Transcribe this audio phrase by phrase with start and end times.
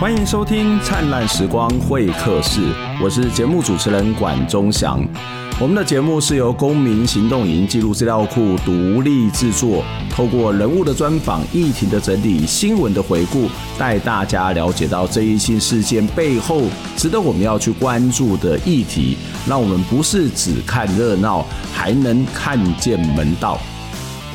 [0.00, 2.60] 欢迎收听《灿烂时光会客室》，
[3.00, 5.00] 我是节目主持人管中祥。
[5.60, 16.64] 我们的节目是由公民行动营记录资料库独立制作，透过人物的专访、议题的整理、新闻的回顾，带大家了解到这一新事件背后
[16.96, 19.16] 值得我们要去关注的议题，
[19.46, 23.60] 让我们不是只看热闹，还能看见门道。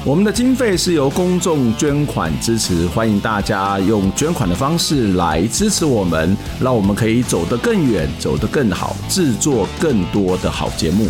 [0.05, 11.05] 我们的经费是由公众捐款支持，欢迎大家用捐款的方式来支持我们，让我们可以走得更远，走得更好，制作更多的好节目。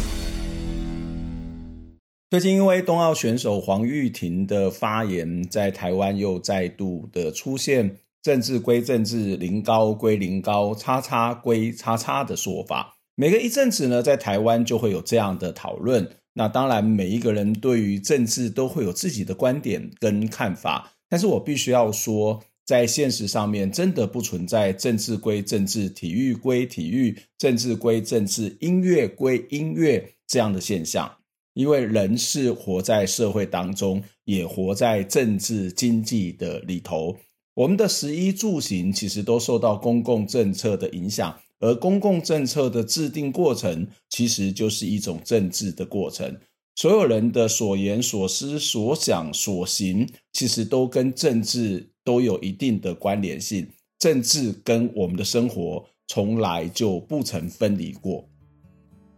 [2.32, 12.96] 最近因为冬奥选手黄玉婷的发言，在台湾又再度的出现“政治归政治，临高归临高，叉叉归叉叉”的说法。
[13.14, 16.10] 每隔一阵子呢，在台湾就会有这样的讨论。
[16.34, 31.12] 那当然，每一个人对于政治都会有自己的观点跟看法，但是我必须要说，在现实上面，真的不存在政治归政治、体育归体育、政治归政治、音乐归音乐这样的现象，
[31.56, 37.18] 因为人是活在社会当中，也活在政治经济的里头，
[37.56, 41.38] 我们的食衣住行其实都受到公共政策的影响。
[41.60, 46.38] 而公共政策的制定过程，其实就是一种政治的过程。
[46.76, 53.68] 所有人的所言、所思、所想、所行，其实都跟政治都有一定的关联性。
[53.98, 58.26] 政治跟我们的生活从来就不曾分离过。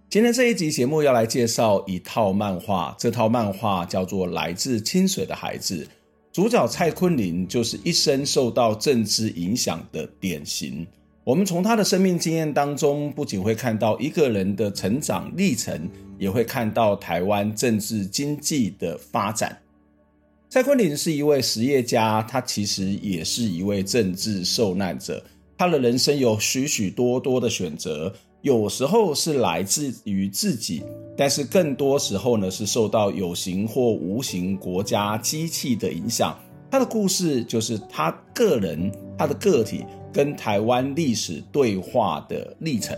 [0.10, 5.86] 今天这一集节目要来介绍一套漫画，这套漫画叫做《来自清水的孩子》，
[6.34, 10.88] 主角蔡坤林就是一生受到政治影响的典型。
[11.32, 19.58] 我们从他的生命经验当中，不仅会看到一个人的成长历程，也会看到台湾政治经济的发展。
[20.50, 25.24] 蔡坤林是一位实业家，他其实也是一位政治受难者。
[25.58, 30.84] 他的人生有许许多多的选择，有时候是来自于自己，
[31.16, 36.38] 但是更多时候呢，是受到有形或无形国家机器的影响。
[36.70, 39.86] 他的故事就是他个人，他的个体。
[40.12, 42.98] 跟台湾历史对话的历程。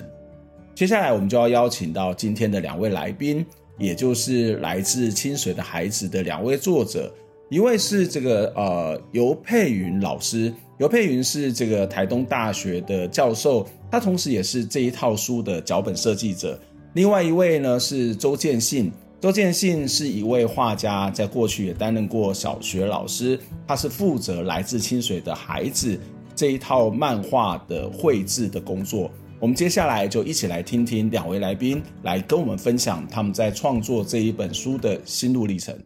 [0.75, 3.45] 接下来，我们就要邀请到今天的两位来宾，
[3.77, 7.13] 也就是来自清水的孩子的两位作者。
[7.49, 16.59] 一位是这个呃游佩云老师，游佩云是这个台东大学的教授，他同时也是这一套书的脚本设计者。
[16.93, 18.91] 另外一位呢是周建信，
[19.21, 25.99] 周建信是一位画家，在过去也担任过小学老师，他是负责来自清水的孩子。
[26.35, 35.77] 这一套漫画的绘制的工作，我们接下来就一起来听听两位来宾来跟我们分享他们在创作这一本书的心路历程。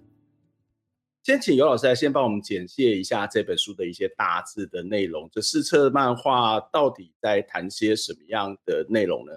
[1.24, 5.30] 先请尤老师来先帮我们简介一下这本书的一些大致的内容。
[5.34, 9.34] 这四册漫画到底在谈些什么样的内容呢？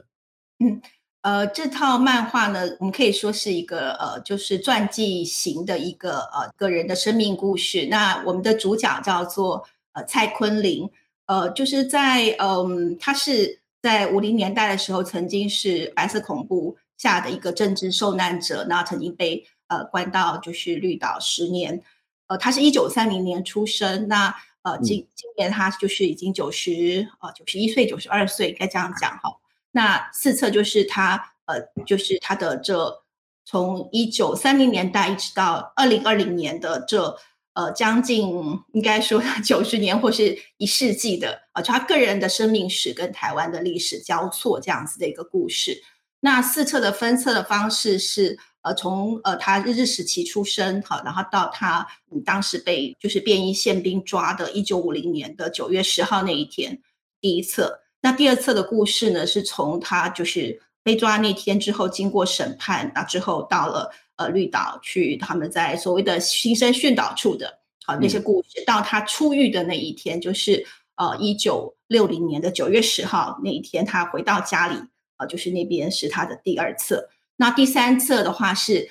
[0.61, 0.81] 嗯，
[1.23, 7.87] 呃，这套漫画呢，我们可以说是一个呃，就是传记型的一个呃个人的生命故事。
[7.87, 10.89] 那我们的主角叫做呃蔡坤林。
[11.31, 21.81] 呃，就是在嗯，他是在五零年代的时候，曾经是白色恐怖下的一个政治受难者，那曾经被呃关到就是绿岛十年。
[22.27, 29.31] 呃，他是一九三零年出生，那呃今今年他就是已经九十呃九十一岁、九十二岁，应该这样讲哈。
[29.71, 33.05] 那四册就是他呃，就是他的这
[33.45, 37.17] 从一九三零年代一直到二零二零年的这。
[37.55, 38.33] 呃，将近
[38.73, 45.83] 应该说 九十年或是一世纪的啊，就他个人的生命史跟台湾的历史交错这样子的一个故事。
[46.21, 56.81] 那四册的分册的方式是，呃，从呃他日治时期出生，好，然后到他嗯当时被就是便衣宪兵抓的一九五零年的九月十号那一天，
[57.21, 57.81] 第一册。
[58.01, 63.91] 那第二册的故事呢，是从他就是被抓那天之后，经过审判，那之后到了。
[64.21, 70.67] 呃，绿岛去，他们在所谓的新生训导处的，好那些故事，到他出狱的那一天，就是
[70.97, 74.77] 呃一九六零年的九月十号那一天，他回到家里，
[75.17, 77.09] 呃，就是那边是他的第二次。
[77.37, 78.91] 那第三次的话是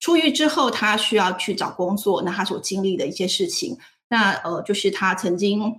[0.00, 3.76] 出狱之后，他需要去找工作，那他所经历的一些事情。
[4.08, 5.76] 那呃，就是他曾经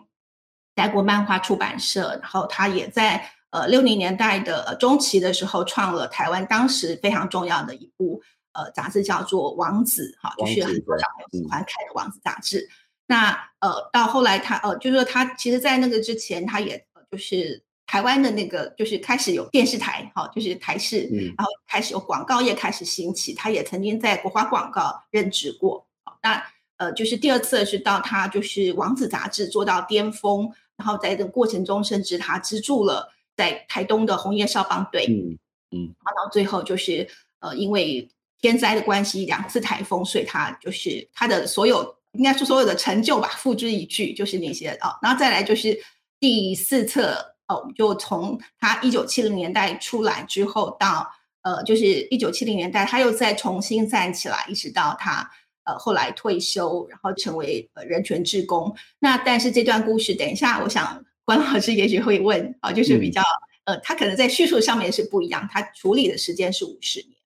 [0.75, 8.22] 待过漫画出版社，然后他也在呃六零年代的中期的时候，创了台湾当时非常重要的一部。
[8.59, 12.59] 呃，杂志叫做《王子》哈，就是很多小朋友喜欢看的《王子》杂志。
[12.59, 12.69] 嗯、
[13.07, 23.33] 那呃，到后来他呃，就是说他其实，在那个之前，他也就是台湾的那个，就是开始有电视台哈，就是台视，嗯、然后开始有广告业开始兴起。
[23.33, 25.88] 他也曾经在国华广告任职过。
[26.21, 26.44] 那
[26.77, 35.38] 呃，就是第二次是到他就是《王子》杂志做到巅峰，然后在这个过程中，甚至他资助了在台东的红叶少棒队，嗯
[35.71, 37.07] 嗯，然后到最后就是
[37.39, 38.09] 呃，因为
[38.41, 45.80] 天灾的关系，两次台风，所以他就是他的所有应该说所有的成就吧，付之一炬，就是那些啊，然后再来就是
[46.19, 51.09] 第四册哦，就从他一九七零年代出来之后到
[51.41, 55.30] 呃，就是一九七零年代，他又再重新站起来，一直到他。
[55.65, 58.75] 呃，后来退休，然后成为呃人权志工。
[58.97, 63.21] 那但是这段故事，等一下，我想关老师也许会问啊，就是比较、
[63.65, 67.19] 嗯、呃，他可能在叙述上面是不一样，他处理的时间是五十年。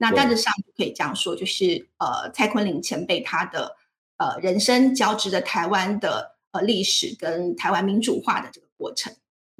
[0.00, 3.76] 那大致上可以这样说，就是呃，蔡坤林前辈他的
[4.16, 9.12] 呃人生交织的台湾的呃历史跟台湾民主化的这个过程。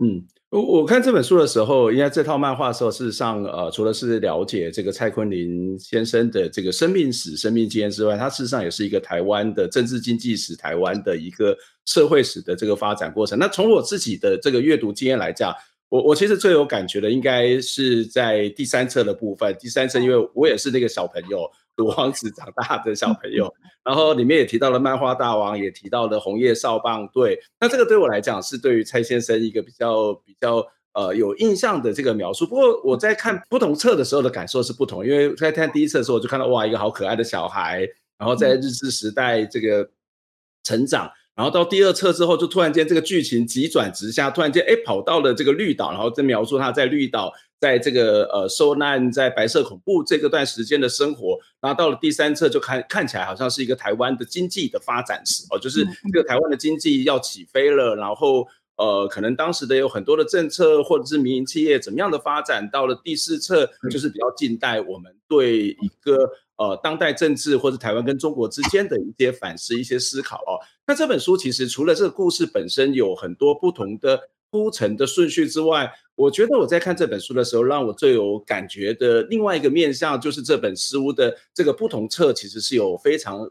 [0.03, 0.27] 嗯。
[0.51, 11.57] 我我看这本书的时候，应该这套漫画的时候，事实上，呃，除了是了解这个蔡坤林先生的这个生命史、生命经验之外，他事实上也是一个台湾的政治经济史、台湾的一个
[11.87, 13.39] 社会史的这个发展过程。
[13.39, 15.55] 那从我自己的这个阅读经验来讲，
[15.91, 19.55] 我我其实最有感觉的，应该是在第三册的部分。
[19.61, 21.51] 第三册，因为我也是那个小朋友。
[21.77, 23.51] 鲁王子长大的小朋友，
[23.83, 27.41] 然后里面也提到了漫画大王，也提到了红叶少棒队。
[27.59, 32.47] 那这个对我来讲是对于蔡先生一个比较比较呃有印象的这个描述。
[32.47, 37.89] 不过我在看不同册的时候的感受是不同，因为在看第一册的时候，我就看到哇，一个好可爱的小孩，
[38.19, 39.89] 然后在日治时代这个
[40.63, 41.11] 成长。
[41.41, 51.39] 然后到第二册之后，就突然间这个剧情急转直下，突然间哎跑到了这个绿岛，然后在描述他在绿岛在这个呃受难在白色恐怖这个段时间的生活。
[51.63, 55.83] 然后到了第三册就看看起来好像是一个台湾的经济的发展史哦，就是
[56.13, 58.47] 这个台湾的经济要起飞了，然后
[58.77, 62.69] 呃可能当时的有很多的政策或者是民营企业怎么样的发展。
[62.71, 66.31] 到了第四册就是比较近代，我们对一个
[66.61, 70.61] 呃当代政治或者台湾跟中国之间的一些反思、一些思考哦。
[70.87, 74.21] 那这本书其实除了这个故事本身有很多不同的
[74.51, 83.49] 铺陈的顺序之外，我觉得我在看这本书的时候，让我最有感觉的另外一个面向，就是这本书的这个不同册其实是有非常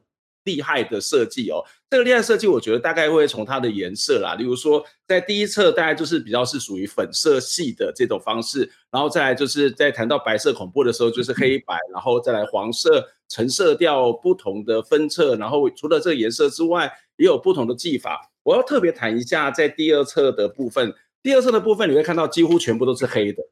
[0.49, 1.63] 厉害的设计哦。
[1.89, 16.91] 这个厉害设计，我觉得大概会从它的颜色啦，例如说在第一册大概就是比较是属于粉色系的这种方式，然后再来就是在谈到白色恐怖的时候，就是黑白，然后再来黄色、橙色调不同的分册，然后除了这个颜色之外。
[17.19, 23.43] 也有不同的技法，我要特别谈一下，在第二册的部分，第二册的部分你会看到几乎全部都是黑的，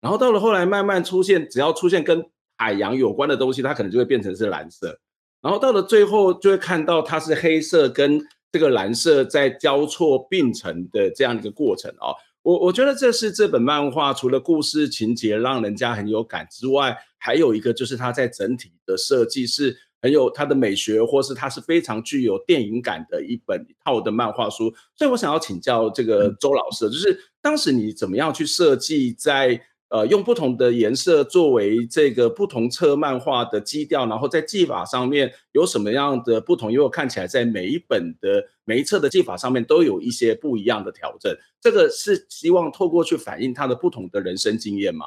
[0.00, 2.24] 然后到了后来慢慢出现，只要出现跟
[2.56, 4.98] 海洋有关的东西，它可能就会变成是蓝色，
[5.42, 8.20] 然后到了最后就会看到它是黑色跟
[8.52, 12.14] 这个蓝色在交错并成的这样一个过程哦。
[12.42, 19.76] 我我觉得这是这本漫画除了故事情节让人家很有感之外，还有一个就是它在整体的设计是。
[20.02, 36.72] 很有它的美学，或是它是非常具有电影感的一本一套的漫画书，所以我想要请教这个周老师，就是当时你怎么样去设计在，在呃用不同的颜色作为这个不同册漫画的基调，然后在技法上面有什么样的不同？
[36.72, 45.06] 因为我看起来在每一本的每一册的技法上面都有一些不一样的调整，这个是希望透过去反映他的不同的人生经验吗？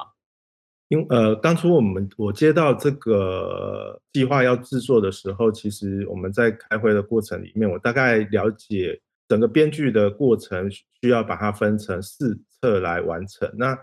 [0.88, 13.50] 因呃，当初我们我接到这个计划要制作的时候，其实我们在开会的过程里面，我大概了解整个编剧的过程，需要把它分成四册来完成。
[13.56, 13.76] 那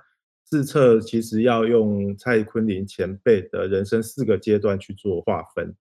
[0.52, 5.74] 自测其实要用蔡坤林前辈的人生四个阶段去做划分。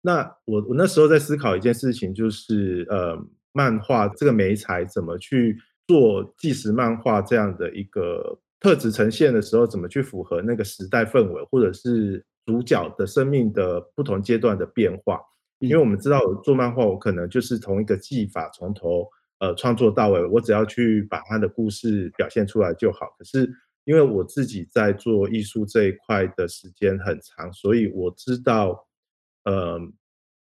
[0.00, 3.18] 那我我那时候在思考一件事情，就是呃，
[3.50, 5.58] 漫画这个媒材怎么去
[5.88, 8.38] 做纪实漫画这样的一个。
[8.62, 15.18] 特质呈现的时候，怎么去符合那个时代氛围，或者是主角的生命的不同阶段的变化？
[15.60, 19.08] 因为我们知道做漫画，我可能就是同一个技法从头
[19.38, 23.06] 呃创作到尾，我只要去把他的故事表现出来就好。
[23.18, 23.50] 可是
[23.90, 28.86] 因为我自己在做艺术这一块的时间很长，所以我知道，
[29.44, 29.80] 呃，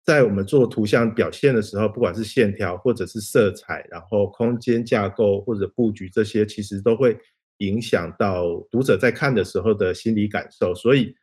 [0.03, 7.17] 在我们做图像表现的时候，不管是线条或者是色彩，然后空间架构或者布局这些，其实都会。
[7.59, 11.15] 影响到读者在看的时候的心理感受，所以，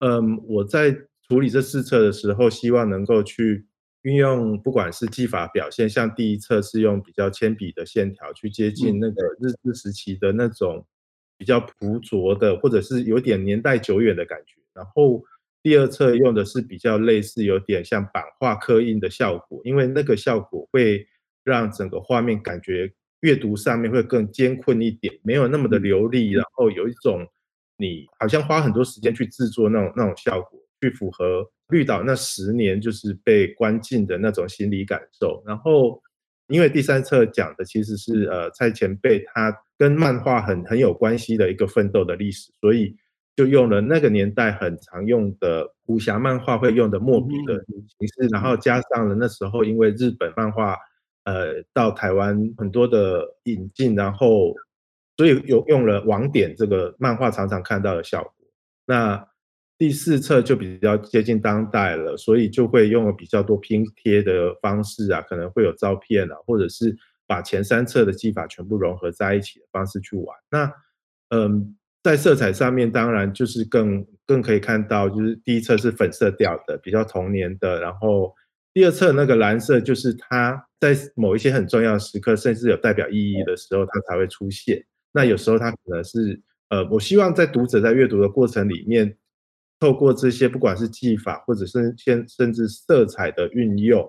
[0.00, 0.90] 嗯，我在
[1.28, 3.64] 处理这四册的时候，希望能够去
[4.02, 10.84] 运用，不管是技法表现，像第一册是用比较铅笔的线条去接近那个日治时期的那种
[11.36, 15.22] 比较朴拙的，或者是有点年代久远的感觉，然后
[15.62, 21.06] 第二册用的是比较类似有点像版画刻印的效果，因为那个效果会
[21.44, 22.92] 让整个画面感觉。
[23.20, 27.26] 阅读上面会更艰困一点，没有那么的流利，然后有一种
[27.78, 35.42] 你好像花很多时间去制作那种那种效果，去符合绿岛那十年就是被关进的那种心理感受。
[35.46, 36.00] 然后
[36.48, 42.96] 因为第三册讲的其实是呃蔡前辈他跟漫画很很有关系的一个奋斗的历史，所以
[43.36, 47.62] 就用了那个年代很常用的武侠漫画会用的墨笔的
[47.98, 50.76] 形式，然后加上了那时候因为日本漫画
[51.24, 54.54] 呃到台湾很多的引进，然后
[55.16, 58.32] 所以有用了网点这个漫画常常看到的效果。
[58.86, 59.26] 那
[59.78, 70.36] 第四册就比较接近当代了，所以就会用了比较多拼贴的方式啊，可能会有照片啊，或者是把前三册的技法全部融合在一起的方式去玩。
[70.50, 70.72] 那
[71.30, 78.34] 嗯，在色彩上面，当然就是更更可以看到，就是第一册是粉色调的，比较童年的，然后
[78.72, 84.84] 第二册那个蓝色，就是它在某一些很重要的时刻，甚至有代表意义的时候，它才会出现。
[85.12, 89.16] 那有时候它可能是呃，我希望在读者在阅读的过程里面。
[89.78, 94.08] 透过这些，不管是技法，或者是先甚至色彩的运用，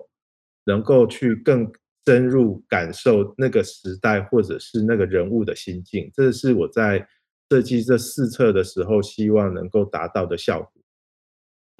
[0.64, 1.70] 能够去更
[2.08, 7.06] 深入感受那个时代，或者是那个人物的心境，这是我在
[7.50, 10.72] 设计这四册的时候希望能够达到的效果。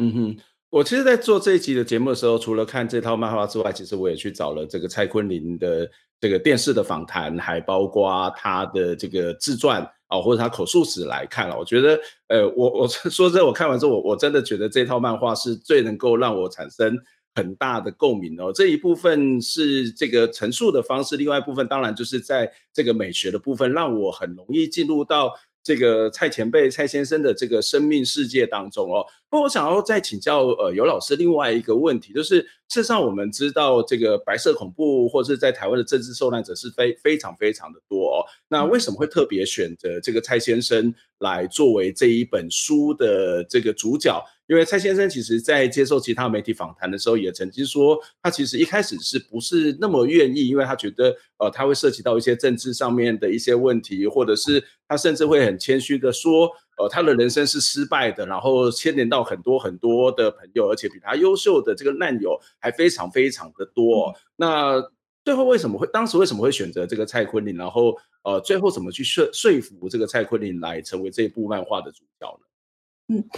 [0.00, 0.36] 嗯哼，
[0.68, 9.90] 我其实，在做这一集的节目的时候，除了看这套漫画之外，其实我也去找了这个蔡坤林的这个电视的访谈，还包括他的这个自传。
[10.10, 16.98] 哦，或者他口述史来看了，我觉得，呃，我我 说这，我看完之后，我我真的觉得这套漫画是最能够让我产生
[17.38, 18.52] 很大的共鸣哦。
[18.52, 25.32] 这一部分是这个陈述的方式，另外一部分当然就是在这个美学的部分，让我很容易进入到。
[25.60, 44.24] 这个蔡前辈蔡先生的这个生命世界当中哦，那我想要再请教呃尤老师另外一个问题，就是事实上我们知道这个白色恐怖或是在台湾的政治受难者是非非常非常的多哦，那为什么会特别选择这个蔡先生来作为这一本书的这个主角？
[44.48, 64.14] 因为蔡先生其实，在接受其他媒体访谈的时候，也曾经说，他其实一开始是不是那么愿意，因为他觉得，呃，他会涉及到一些政治上面的一些问题，或者是他甚至会很谦虚的说，呃，他的人生是失败的，然后牵连到很多很多的朋友，而且比他优秀的这个难友还非常非常的多。
[64.36, 64.82] 那
[65.26, 73.14] 最后为什么会，当时为什么会选择这个蔡坤林，然后，呃，最后怎么去说说服这个蔡坤林来成为这部漫画的主角呢？
[73.14, 73.28] 嗯。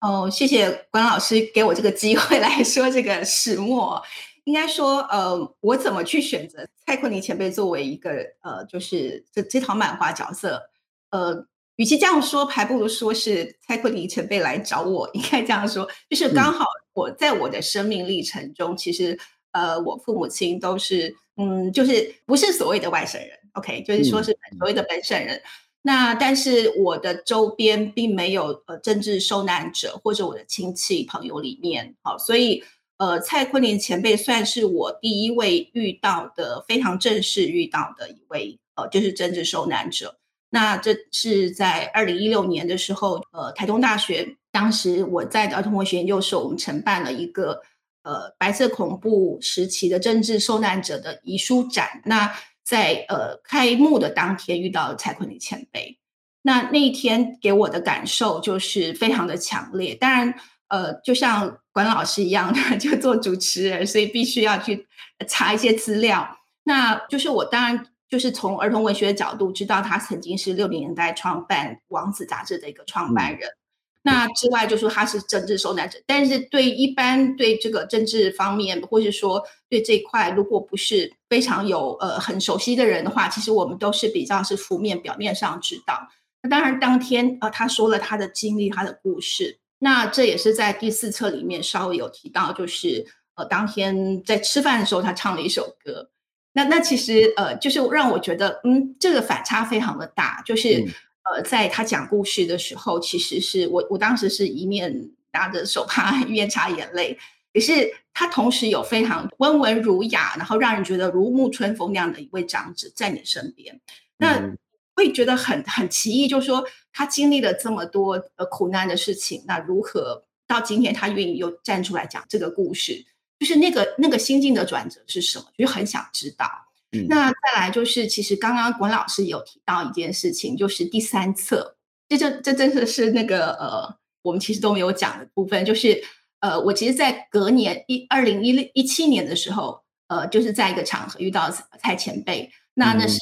[0.00, 4.02] 哦，谢谢关老师给我这个机会来说这个始末。
[4.44, 10.62] 应该说，呃，我怎么去选择蔡坤林前辈作为一个呃，就是这这套漫画角色？
[11.10, 15.08] 呃，与其这样说，还不如说是蔡坤林前辈来找我。
[15.12, 16.64] 应该这样说，就是刚好
[16.94, 19.16] 我在我的生命历程中，嗯、其实
[19.52, 25.36] 呃，我父母亲都是嗯，就是不是所谓的外省人，OK，就是说是所谓的本省人。
[25.36, 25.42] 嗯
[25.82, 32.62] 那但是我的周边并没有呃政治受难者或者我的亲戚朋友里面，好，所以
[32.98, 40.16] 呃蔡坤林前辈算是我第一位遇到的非常正式遇到的一位呃就是政治受难者。
[40.50, 47.62] 那这是在二零一六年的时候，呃台东大学当时我在儿童文学研究所，我们承办了一个
[48.02, 52.02] 呃白色恐怖时期的政治受难者的遗书展。
[52.04, 55.98] 那在呃开幕的当天遇到了蔡坤林前辈，
[56.42, 59.94] 那那一天给我的感受就是非常的强烈。
[59.94, 60.34] 当然，
[60.68, 64.86] 呃，就像管老师一样，就做主持人，所以必须要去
[65.26, 66.38] 查一些资料。
[66.64, 73.48] 那就是我当然就是从儿童文学的角度知道，他曾经是六零年代创办《王子》杂志的一个创办人。
[73.48, 73.59] 嗯
[74.02, 86.08] 那之外，就说他是政治受难者，但是对一般对这个政治方面，或是说对这一块，如果不是非常有呃很熟悉的人的话，其实我们都是比较是浮面表面上知道。
[86.42, 93.04] 那当然，当天呃他说了他的经历，他的故事，那这也是在第四册里面稍微有提到，就是
[93.34, 96.08] 呃当天在吃饭的时候，他唱了一首歌。
[96.54, 100.88] 那那其实呃就是让我觉得，嗯，这个反差非常的大，就是。
[101.22, 107.18] 呃，在他讲故事的时候，其实是我我当时是一面拿着手帕，一面擦眼泪。
[107.52, 113.80] 可是他同时有非常温文儒雅，然后让人觉得如沐春风那样的一位长者在你身边，
[114.18, 114.56] 那
[114.94, 123.04] 会觉得很很奇异，就是说他经历了这么多呃苦难的事情，那如何到今天他愿意又站出来讲这个故事？
[123.38, 125.46] 就是那个那个心境的转折是什么？
[125.58, 126.46] 就很想知道。
[126.92, 131.76] 嗯、那再来就是，其实刚刚管老师有提到一件事情，就是第三册，
[132.08, 136.02] 这这这真的是那个呃，我们其实都没有讲的部分，就是
[136.40, 143.18] 呃，我其实，在隔年一二零一六一七年的时候，呃，就是在一个场合遇到蔡前辈，那那是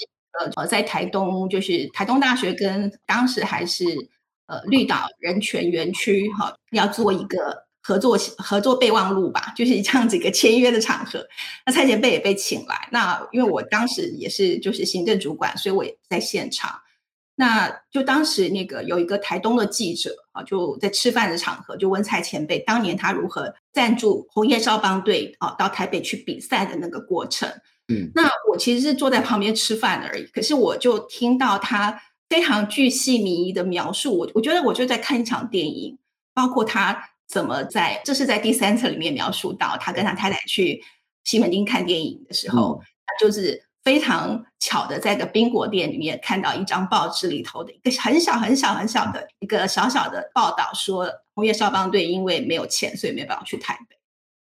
[0.56, 3.84] 呃在台东，就是台东大学跟当时还是
[4.46, 11.26] 呃绿岛人权园区哈，要做一个合作合作备忘录吧， 就是这样子一个签约的场合。
[11.64, 16.78] 那蔡前辈也被请来，那因为我当时也是就是行政主管，所以我也在现场。
[17.35, 27.49] 那就当时那个有一个台东的记者啊，就在吃饭的场合就问蔡前辈，当年他如何赞助红叶少棒队啊到台北去比赛的那个过程。
[27.88, 35.97] 嗯，那我其实是坐在旁边吃饭而已，可是我就听到他非常巨细靡遗的描述，我我觉得我就在看一场电影，
[36.35, 40.82] 包括他怎么在，这是在第三册里面描述到他跟他太太去
[41.25, 43.62] 西门町看电影的时候，他就是。
[43.85, 53.97] 非常巧的，在个宾果店里面看到一张报纸里头的一个很小很小很小的一个小小的报道，说红叶少棒队因为没有钱，所以没办法去台北，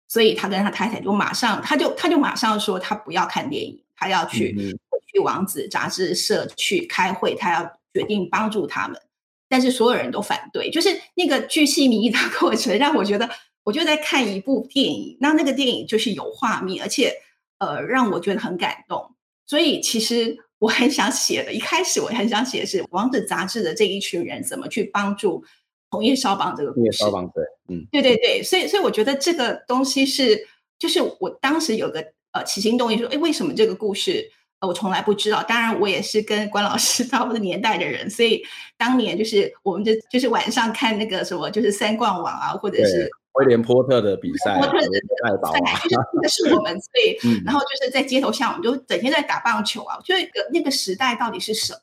[0.10, 4.77] 所以他跟他太太就马上，他就他就马上说他不要看电影，他要去、嗯、
[5.13, 7.63] 去王子杂志社去开会，他要
[7.94, 9.01] 决定帮助他们，
[9.50, 13.30] 但是所有人都反对，就是那个巨细靡遗的 过程，让我觉得
[13.63, 17.13] 我就在看一部电影，那那个电影就是有画面，而且
[17.60, 19.16] 呃让我觉得很感动。
[19.46, 25.44] 所以其实我很想写的，一开始我很想写的是《王子杂志》的这一群人怎么去帮助
[25.89, 26.80] 红叶烧榜这个故事。
[26.80, 35.44] 红叶少棒，对，嗯，对对对，所以所以我觉得这个东西是，就是我当时有个呃起心动念说，哎，为什么这个故事呃我从来不知道？
[35.44, 38.44] 当然我也是跟关老师 差不多年代的人，所以
[38.78, 43.10] 当年就是我们就就是晚上看那个什么，就是三冠王啊，或者是。
[43.34, 45.78] 威廉波特的比赛，波特的赛道啊，
[46.24, 49.96] 就是是我们，所以， 然后就是在街头巷，我们就整天在打棒球啊。
[49.96, 51.80] 我觉得那个时代到底是什么？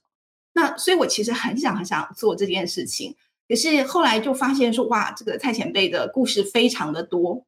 [0.55, 3.15] 那所以，我其实很想很想做这件事情，
[3.49, 7.45] 可是后来就发现说，哇，这个蔡前辈的故事非常的多，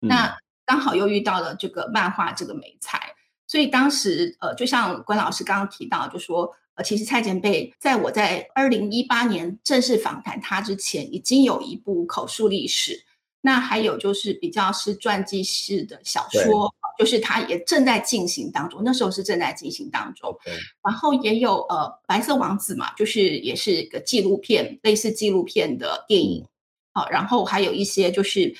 [0.00, 3.15] 那刚好又遇到了这个漫画这个美材，
[3.56, 13.02] 所以当时呃，就像关老师刚刚提到，就说呃，其实蔡前辈在我在二零一八年正式访谈他之前，已经有一部口述历史。
[13.40, 20.38] 那还有就是比较是传记式的小说，就是它也正在进行当中，那时候是正在进行当中。
[20.84, 26.44] 然后也有呃白色王子嘛，就是也是一个纪录片，类似纪录片的电影。
[26.92, 28.54] 好，然后还有一些就是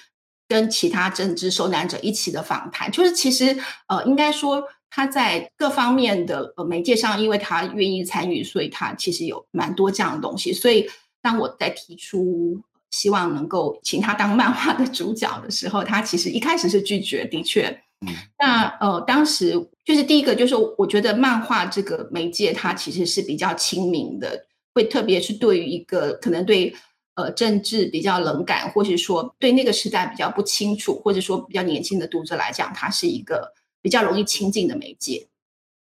[0.49, 10.53] 跟其他政治受难者一起的访谈，就是其实呃应该说他在各方面的呃媒介上，因为他愿意参与，所以他其实有蛮多这样的东西。
[10.53, 10.88] 所以
[11.20, 12.62] 当我在提出。
[12.92, 17.27] 希望能够请他当漫画的主角的时候，他其实一开始是拒绝。
[17.27, 17.66] 的确，
[18.01, 19.53] 嗯、那呃，当时
[19.85, 26.75] 就是第一个，就是我觉得漫画这个媒介，它其实是比较亲民的，会特别是对于一个可能对
[27.16, 33.53] 呃政治比较冷感，或是说对那个时代比较不清楚，或者说比较年轻的读者来讲，它是一个
[33.87, 35.29] 比较容易亲近的媒介。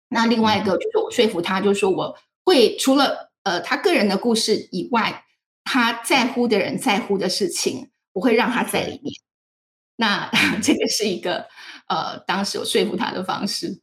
[0.09, 5.25] 那另外一个就是我说服他，就是说我会除了呃他个人的故事以外。
[5.65, 9.15] 他在乎的人在乎的事情，我会让他在里面。
[9.95, 10.29] 那
[10.61, 11.47] 这个是一个
[11.87, 13.81] 呃，当时我说服他的方式。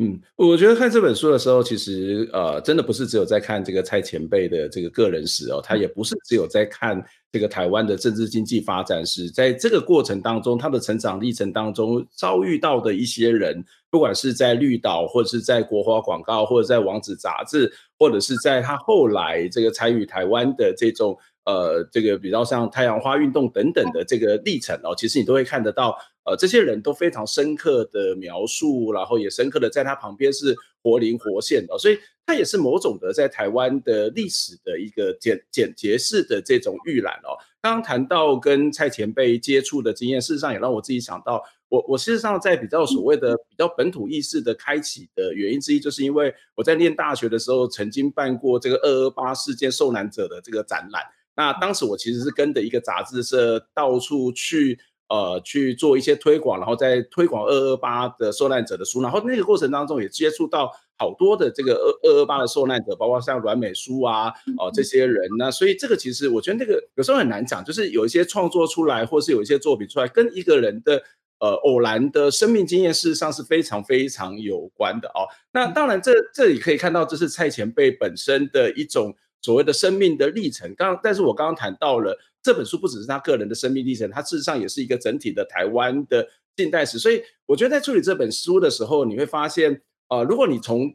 [0.00, 21.18] 嗯，我觉得看这本书的时候，其实呃，真的不是只有在看这个蔡前辈的这个个人史哦，他也不是只有在看这个台湾的政治经济发展史，在这个过程当中，他的成长历程当中遭遇到的一些人，不管是在绿岛，或者是在国华广告，或者在王子杂志，或者是在他后来这个参与台湾的这种。
[21.48, 37.32] 呃，这个比较像太阳花运动等等的这个历程哦，其实你都会看得到，呃，这些人都非常深刻的描述，然后也深刻的在他旁边是活灵活现的，所以他也是某种的在台湾的历史的一个简简洁式的这种预览哦。
[37.62, 51.02] 刚刚谈到跟蔡前辈接触的经验，事实上也让我自己想到，我我事实上在比较所谓的比较本土意识的开启的原因之一，就是因为我在念大学的时候曾经办过这个二二八事件受难者的这个展览。
[51.38, 54.76] 那当时我其实是跟着一个杂志社到处去，
[55.08, 71.00] 呃，去做一些推广，然后在推广二二八的受难者的书，然后那个过程当中也接触到好多的这个二二二八的受难者，包括像阮美书啊，哦、呃、这些人呢，所以这个其实我觉得那个有时候很难讲，就是有一些创作出来，或是有一些作品出来，跟一个人的
[71.38, 75.22] 呃偶然的生命经验，事实上是非常非常有关的哦。
[75.52, 79.14] 那当然这这里可以看到，这是蔡前辈本身的一种。
[79.40, 86.98] 所谓的生命的历程，刚但是我刚刚谈到了这本书不只是他个人的生命历程，它事实上也是一个整体的台湾的近代史。
[86.98, 90.94] 所以我觉得在处理这本书的时候，你会发现，呃，如果你从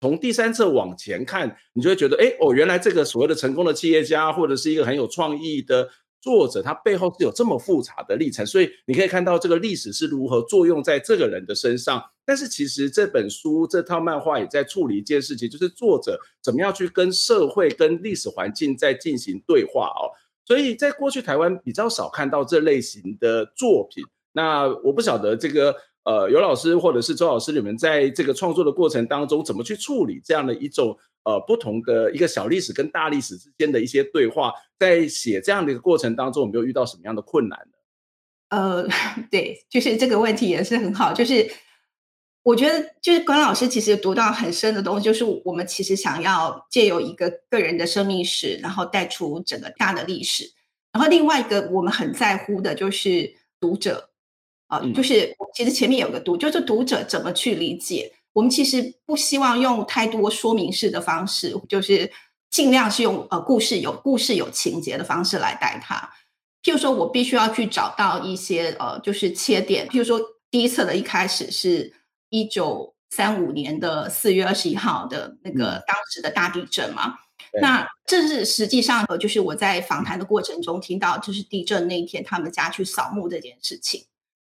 [0.00, 5.88] 从第三册往前看，你就会觉得，哎，哦，原来这个所谓的成功的企业家，或者是一个很有创意的。
[6.22, 12.02] 作者他背后是有这么复杂的历程，所以你可以看到这个历史是如何作用在这个人的身上。
[12.24, 20.06] 但是其实这本书这套漫画也在处理一件事情，就是作者怎么样去跟社会、跟历史环境在进行对话哦。
[20.44, 24.04] 所以在过去台湾比较少看到这类型的作品。
[24.32, 37.78] 那我不晓得这个呃尤老师或者是周老师，你们在这个创作的过程当中，怎么去处理这样的一种呃不同的一个小历史跟大历史之间的一些对话，在写这样的一个过程当中，有没有遇到什么样的困难呢？
[38.50, 38.88] 呃，
[39.30, 41.50] 对，就是这个问题也是很好，就是。
[42.44, 50.52] 我觉得就是关老师其实读到很深的东西，就是我们其实想要借由一个个人的生命史，然后带出整个大的历史。
[50.92, 54.10] 然后另外一个我们很在乎的就是读者
[54.72, 58.12] 啊，就是其实前面有个读，就是读者怎么去理解。
[58.32, 62.10] 我们其实不希望用太多说明式的方式，就是
[62.50, 66.10] 尽量是用呃故事有故事有情节的方式来带它。
[66.62, 71.94] 譬如说我必须要去找到一些呃就是切点，譬如说第一册的一开始是。
[72.34, 77.08] 一九三五年的四月二十一号的那个当时的大地震嘛，
[77.52, 84.06] 嗯、那这是实际上呃，就是我在访谈的过程中听到，就是地震那一天他们家去扫墓这件事情。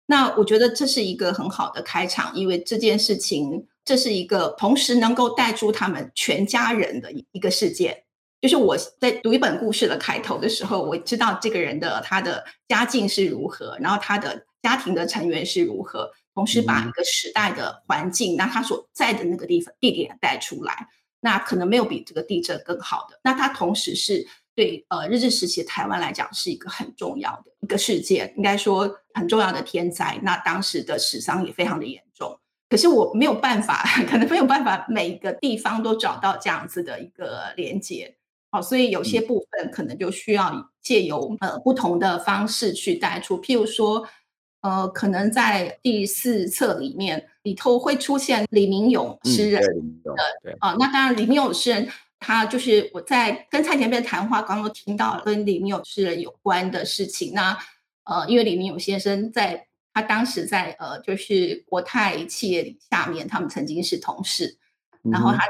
[0.06, 8.04] 那我觉得这是一个很好的开场，因为这件事情这是一个同时能够带出他们全家人的一个事件。
[8.40, 16.12] 就是我在读一本故事的开头的时候，我知道这个人的他的家境是如何，然后他的家庭的成员是如何。
[16.34, 20.86] 同时把一个时代的环境，那他所在的那个地方地点带出来，
[21.20, 23.18] 那可能没有比这个地震更好的。
[23.24, 30.18] 那他同时是对呃日治时期的台湾来讲是一个很重要的一个事件，应该说很重要的天灾。
[30.22, 32.36] 那当时的死伤也非常的严重。
[32.68, 38.16] 可是我没有办法， 可能没有办法每一个地方都找到这样子的一个连接。
[38.50, 44.08] 好，所以有些部分可能就需要借由呃不同的方式去带出，譬如说。
[44.62, 49.62] 呃，可能在第四册里面里头会出现李明勇诗人
[50.02, 50.12] 的，
[50.58, 51.88] 啊、呃，那当然李明勇诗人
[52.18, 57.33] 他就是我在跟蔡前辈谈话刚刚听到跟李明勇诗人有关的事情。
[57.35, 57.57] 那
[58.05, 64.59] 呃，因为李明勇先生在他当时在呃就是国泰企业下面，他们曾经是同事，
[65.05, 65.44] 嗯、然后他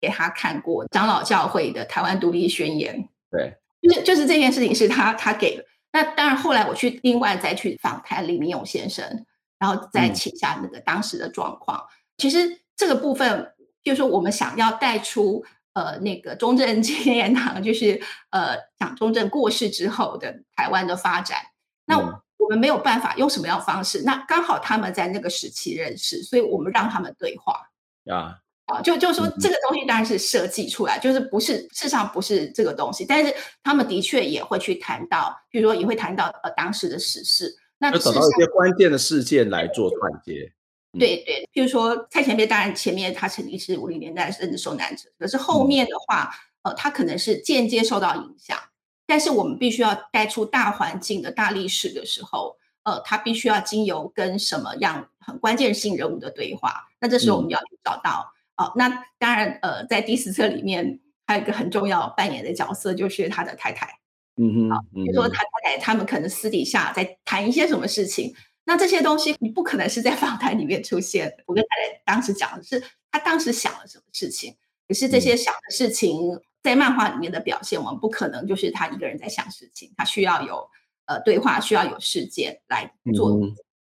[0.00, 5.64] 给他看过长老教会的台湾独立宣言，对，就是就是这件事情是他他给的。
[5.92, 9.24] 那当然，后来我去另外再去访谈李明勇先生，
[9.58, 11.78] 然后再请下那个当时的状况。
[11.78, 13.52] 嗯、其实这个部分，
[13.84, 21.38] 就是说我们想要带出呃那个中正纪念堂，就是呃蒋中正过世之后的台湾的发展。
[21.86, 21.98] 那
[22.38, 24.02] 我们没有办法用什么样的方式？
[24.04, 27.54] 那刚好他们在那个时期认识，所以我们让他们对话。
[28.10, 28.38] 啊。
[28.66, 40.52] 啊，就就说，这个东西当然是设计出来，嗯、就是不是事实上不是这个东西，但是他们的确也会去谈到，比如说也会谈到呃当时的时事，那要找到一些关键的事件来做串接。
[40.98, 46.30] 对对，譬如说蔡前辈，当然前面他曾经是五零年代甚至受难者，可是后面的话，
[46.62, 48.58] 嗯、呃，他可能是间接受到影响，
[49.06, 58.32] 但是我们必须要带出大环境的大历史的时候，呃，他必须要经由跟什么样很关键性人物的对话，那这时候我们要去找到。
[58.34, 63.98] 嗯好，那当然，呃，在第四册里面还有一个很重要扮演的角色，就是他的太太。
[64.36, 71.34] 嗯哼，比如说他太太，他们可能私底下在谈一些什么事情，那这些东西你不可能是在访谈里面出现。
[71.46, 80.68] 我跟太太当时讲的是，他当时想了什么事情，可是这些想的事情在漫画里面的表现，我们不可能就是他一个人在想事情，他需要有
[81.06, 83.38] 呃对话，需要有事件来做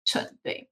[0.05, 0.69] 成，对。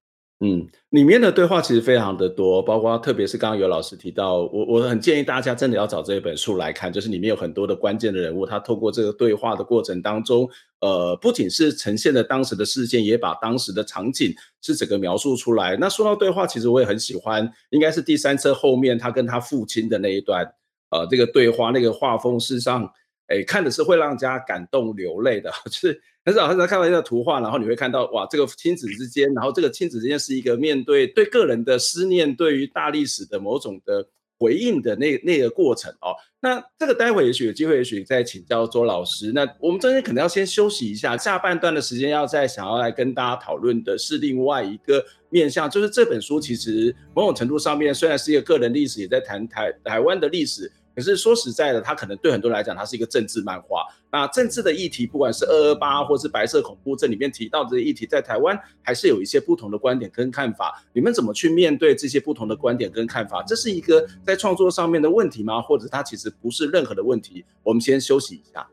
[0.46, 10.46] 嗯，里面的对话其实非常的多，包括特别是刚刚有老师提到，我我很建议大家真的要找这本书来看，就是里面有很多的关键的人物，他透过这个对话的过程当中，
[10.80, 15.78] 呃，不仅是呈现了当时的事件，也把当时的场景是整个描述出来。
[15.78, 20.44] 那说到对话，其实我也很喜欢，应该是第三册后面他跟他父亲的那一段，
[20.90, 22.92] 呃，这个对话那个画风，事实上，
[23.28, 26.02] 哎，看的是会让人家感动流泪的， 就是。
[26.24, 34.06] 很少很少看到一个图画，然后你会看到哇，这个亲子之间，然后这个亲子之间是一个面对对个人的思念，对于大历史的某种的
[34.38, 36.16] 回应的那那个过程哦。
[36.40, 39.32] 那这个待会也许有机会，也许再请教周老师。
[39.34, 50.72] 那我们中间可能要先休息一下，下半段的时间要再想要来跟大家讨论的是另外一个面向，就是这本书其实某种程度上面虽然是一个个人历史，也在谈台台湾的历史。
[50.94, 53.84] 可是说实在的，它可能对很多人来讲，它是一个政治漫画。
[54.12, 60.80] 那政治的议题，不管是二二八或是白色恐怖，这里面提到的议题，在台湾还是有一些不同的观点跟看法。
[60.92, 63.42] 你们怎么去面对这些不同的观点跟看法？
[63.42, 65.60] 这是一个在创作上面的问题吗？
[65.60, 67.44] 或者它其实不是任何的问题？
[67.64, 68.64] 我们先休息一下。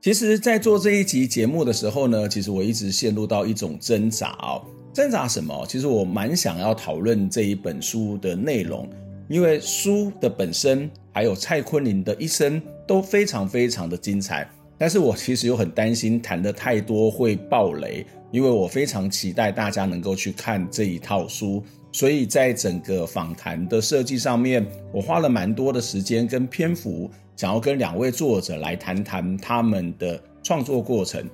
[0.00, 5.64] 其实，在做这一集节目的时候呢，其实我一直陷入到一种挣扎哦，挣扎什么？
[5.68, 8.90] 其实我蛮想要讨论这一本书的内容。
[9.26, 14.46] 因为书的本身，还有蔡坤林的一生都非常非常的精彩。
[14.76, 21.62] 但是我其实又很担心谈的太多会爆雷，因为我非常期待大家能够去看这一套书。
[21.92, 31.24] 所以在整个访谈的设计上面，我花了蛮多的时间跟篇幅，想要跟两位作者来谈谈他们的创作过程，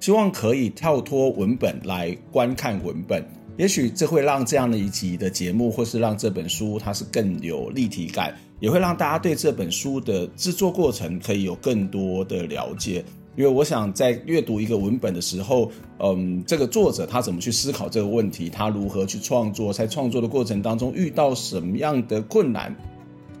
[0.00, 3.22] 希望可以跳脱文本来观看文本，
[3.58, 13.04] 也许这会让这样的一集的节目，或是让这本书它是更有立体感，也会让大家对这本书的制作过程可以有更多的了解。
[13.36, 22.74] 因为我想在阅读一个文本的时候，嗯，这个作者他怎么去思考这个问题，他如何去创作，在创作的过程当中遇到什么样的困难？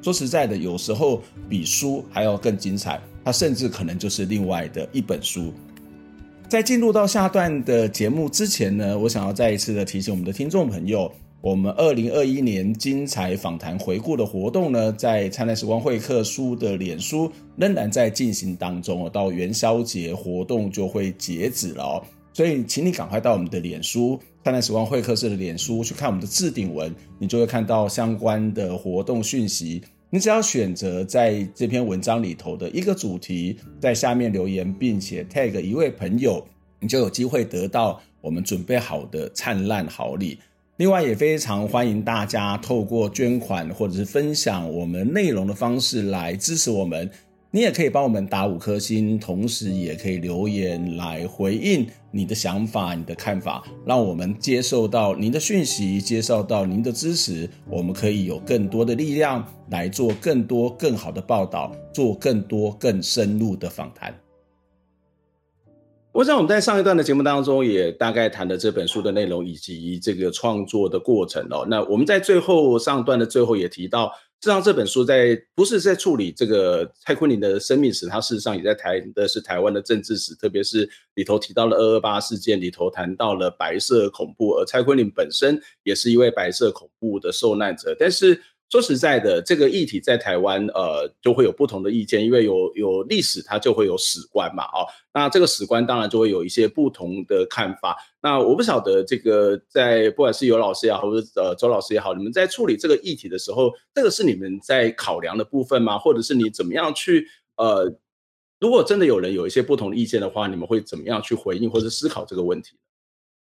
[0.02, 5.50] 说实在的，有时候比书还要更精彩，它甚至可能就是另外的一本书。
[6.46, 11.10] 在进入到下段的节目之前呢，我想要再一次的提醒我们的听众朋友。
[11.46, 29.80] 我们二零二一年精彩访谈回顾的活动呢，在灿烂时光会客书的脸书仍然在进行当中哦，到元宵节活动就会截止了哦，所以请你赶快到我们的脸书灿烂时光会客室的脸书去看我们的置顶文，你就会看到相关的活动讯息。
[30.10, 36.44] 你只要选择在这篇文章里头的一个主题，在下面留言，并且 tag 一位朋友，
[36.80, 40.36] 你就有机会得到我们准备好的灿烂好礼。
[40.78, 47.10] 另外也非常欢迎大家透过捐款或者是分享我们内容的方式来支持我们。
[47.50, 64.14] 你也可以帮我们打五颗星，同时也可以留言来回应你的想法、你的看法，让我们接受到您的讯息，接受到您的支持，我们可以有更多的力量来做更多更好的报道，做更多更深入的访谈。
[66.16, 71.66] 我想我们在上一段的节目当中也大概谈了这本书的内容以及这个创作的过程哦。
[71.68, 74.06] 那我们在最后上段的最后也提到，
[74.40, 88.40] 实际上这本书在不是在处理这个蔡坤林的生命史，它事实上也在谈的是台湾的政治史，特别是里头提到了二二八事件，里头谈到了白色恐怖，而蔡坤林本身也是一位白色恐怖的受难者，但是。
[88.68, 94.82] 说实在的，这个议题在台湾，呃，就会有不同的意见，因为有有历史，它就会有史观嘛，哦，
[95.14, 97.96] 那这个史观当然就会有一些不同的看法。
[98.20, 105.96] 那我不晓得这个在不管是尤老师也好，或者呃周老师也好，你们在处理这个议题的时候，这个是你们在考量的部分吗？
[105.96, 107.24] 或者是你怎么样去
[107.56, 107.96] 呃，
[108.58, 112.76] 如果真的有人有一些不同的意见的话，你们会怎么样去回应或者思考这个问题？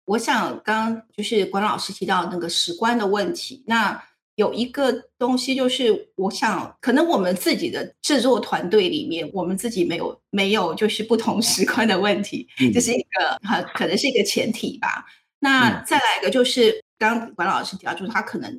[0.04, 4.04] 我想刚刚就是管老师提到那个史观的问题，那。
[4.38, 15.08] 有一个东西，就是我想，可能我们自己的制作团队里面，我们自己没有没有就是不同 时空的问题，这是一个很可能是一个前提吧。
[15.40, 18.52] 那再来一个，就是刚刚管老师提到，就是他可能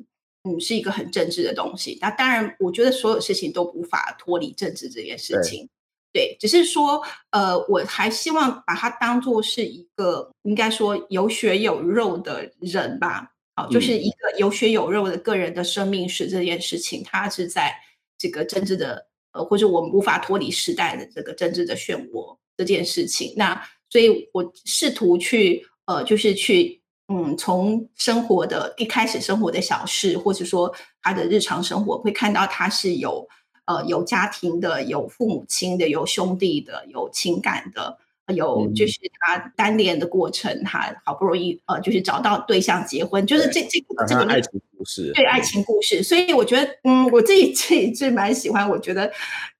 [0.43, 1.97] 嗯是一个很政治的东西。
[2.01, 5.69] 那当然，我觉得所有事情都无法脱离政治这件事情。
[6.11, 13.31] 对，只是说，呃，我还希望把它当做是一个应该说有血有肉的人吧。
[13.67, 17.73] 就是一个有血有肉的个人的生命史这件事情，它是在
[18.17, 23.33] 这个政治的呃，或者我们无法脱离时代的这个政治的漩涡这件事情。
[23.37, 33.27] 那所以我试图去呃，就是去嗯，从生活的一开始生活的小事，或者说他的日常生活，会看到他是有
[33.65, 37.97] 呃有家庭的，有父母亲的，有兄弟的，有情感的。
[38.31, 46.01] 有就是他单恋的过程，他好不容易呃，就是找到对象结婚，就是这这这个爱情故事，对爱情故事。
[46.01, 48.69] 所以我觉得，嗯，我自己自己是蛮喜欢。
[48.69, 49.11] 我觉得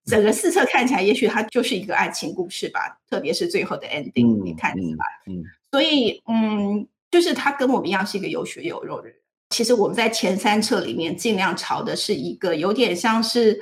[0.05, 5.34] 整个四册看起来，也许它就是一个爱情故事吧，特别是最后的 ending，你看起来。
[5.34, 9.15] 嗯，所以嗯，就是他跟我们一样是一个有血有肉的人。
[9.49, 13.60] 其实我们在前三册里面尽量朝的是一个有点像是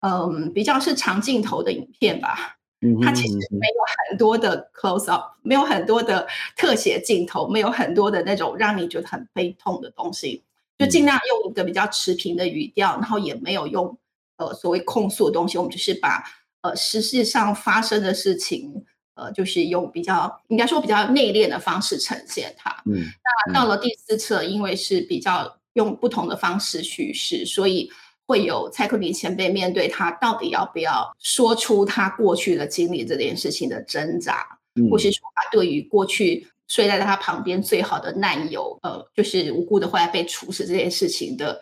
[0.00, 2.56] 嗯，比较是长镜头的影片吧。
[3.02, 10.44] 它其实没有很多的 close up，没有很多的特写镜头，没有很多的那种让你觉得很悲痛的东西，
[10.78, 13.98] 就尽量用一个比较持平的语调，然后也没有用
[14.36, 16.22] 呃所谓控诉的东西，我们就是把
[16.60, 18.84] 呃实际上发生的事情，
[19.14, 22.70] 呃就是用比较应该说比较内敛的方式呈现它。
[22.84, 23.06] 嗯，
[23.46, 27.90] 那到了第四册，因为是比较用不同的方式叙事，所以。
[28.26, 41.60] 会有蔡昆霖前辈面对他到底要不要说出他过去的经历这件事情的挣扎，嗯、或是说他对于过去睡在他旁边最好的难友，呃，就是无辜的后来被处死这件事情的，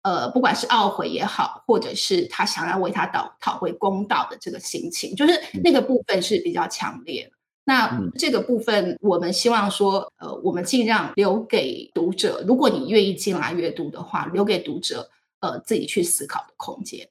[0.00, 7.30] 呃，不管是懊悔也好，或者是他想要为他讨讨回公道的这个心情，就是那个部分是比较强烈。
[7.30, 15.10] 嗯、那这个部分我们希望说，呃，我们尽量留给读者，如果你愿意进来阅读的话，留给读者。
[15.40, 17.08] 呃，自己去思考的空间，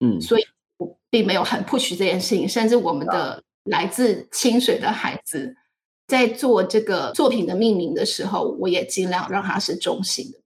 [0.00, 0.42] 嗯，所以
[0.76, 5.54] 我并没有很 push 这件事情，甚至我们的来自清水的孩子，
[6.06, 10.38] 在做这个作品的命名的时候，我也尽量让它是中性的。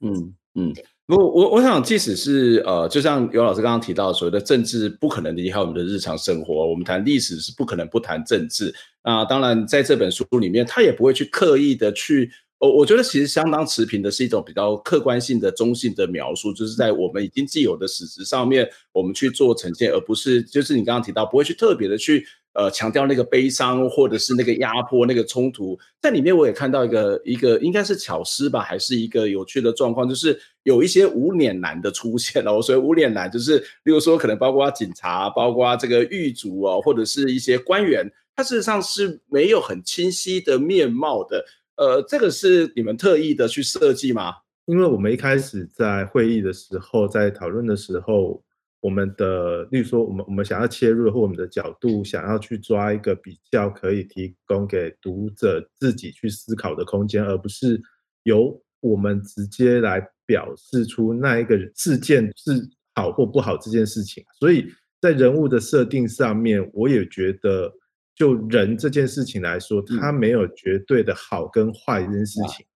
[0.00, 0.74] 嗯嗯。
[1.08, 8.74] 我我我想，即使是呃，就像尤老师刚刚提到所谓的政治不可能离开我们的日常生活，我们谈历史是不可能不谈政治。
[9.02, 22.26] 那当然，在这本书里面，他也不会去刻意的去，我我觉得其实相当持平的是一种比较客观性的、中性的描述，就是在我们已经既有的史实上面，我们去做呈现，而不是就是你刚刚提到不会去特别的去。
[22.54, 32.60] 呃，强调那个悲伤，或者是那个压迫，那个冲突，在里面我也看到一个一个应该是巧思吧，还是一个有趣的状况，就是有一些无脸男的出现了。
[32.60, 41.44] 所以无脸男就是，例如说可能包括警察，包括这个狱卒哦，或者是一些官员，他事实上是没有很清晰的面貌的。
[41.78, 44.34] 呃，这个是你们特意的去设计吗？
[44.66, 48.42] 因为我们一开始在会议的时候，在讨论的时候。
[48.80, 57.82] 我们的，例如说，我们我们想要切入或我们的角度，想要去抓一个比较可以提供给读者自己去思考的空间，而不是
[58.22, 62.52] 由我们直接来表示出那一个事件是
[62.94, 64.22] 好或不好这件事情。
[64.38, 64.64] 所以
[65.00, 67.72] 在人物的设定上面，我也觉得，
[68.18, 72.66] 就人这件事情来说，它没有绝对的好跟坏这件事情。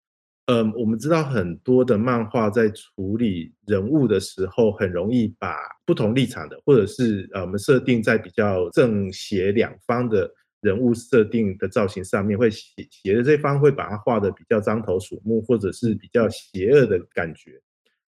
[0.47, 17.61] 嗯，我们知道很多的漫画在处理人物的时候，很容易把不同立场的，或者是呃，我们设定在比较正邪两方的人物设定的造型上面，会邪邪的这方会把它画的比较獐头鼠目，或者是比较邪恶的感觉。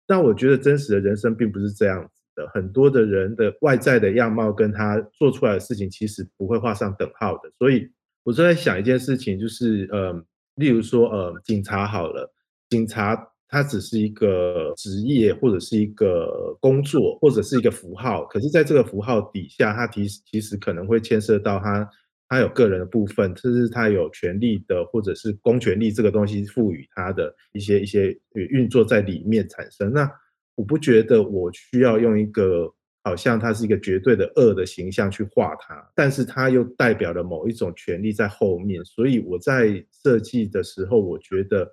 [0.06, 7.50] 但我觉得真实的人生并不是这样子的，很多的人的外在的样貌跟他做出来的事情其实不会画上等号的。
[7.58, 7.88] 所以
[8.22, 10.24] 我就在想一件事情，就是呃。
[10.56, 12.30] 例如说，呃，警察好了，
[12.68, 13.18] 警察
[13.48, 18.26] 他只是一个职业，或者是一个工作，或者是一个符号。
[18.26, 21.88] 可是，在这个符号底下，他其实其实可能会牵涉到他
[22.28, 29.90] 他有个人的部分，甚至他有权力的，或者是公权力这个东西赋予他的一些一些运作在里面产生。
[29.90, 30.06] 那
[30.54, 32.72] 我不觉得我需要用一个。
[33.04, 41.68] 好像他是一个绝对的恶的形象去画他，但是他又代表了某一种权力在后面，所以我在设计的时候，我觉得，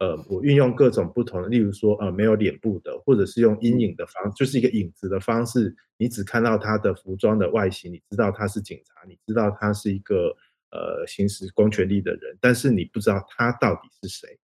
[0.00, 10.36] 呃，我运用各种不同的，例如说，呃，没有脸部的，或者是用阴影的方，就是一个影子的方式，你只看到他的服装的外形，你知道他是警察，你知道他是一个
[10.72, 14.36] 呃行使公权力的人，但是你不知道他到底是谁，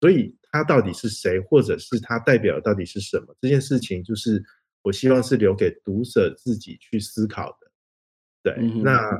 [0.00, 4.42] 所以他到底是谁，或者是他代表到底是什么，这件事情就是。
[4.84, 7.72] 我希望是留给读者自己去思考的，
[8.42, 9.18] 对，嗯、那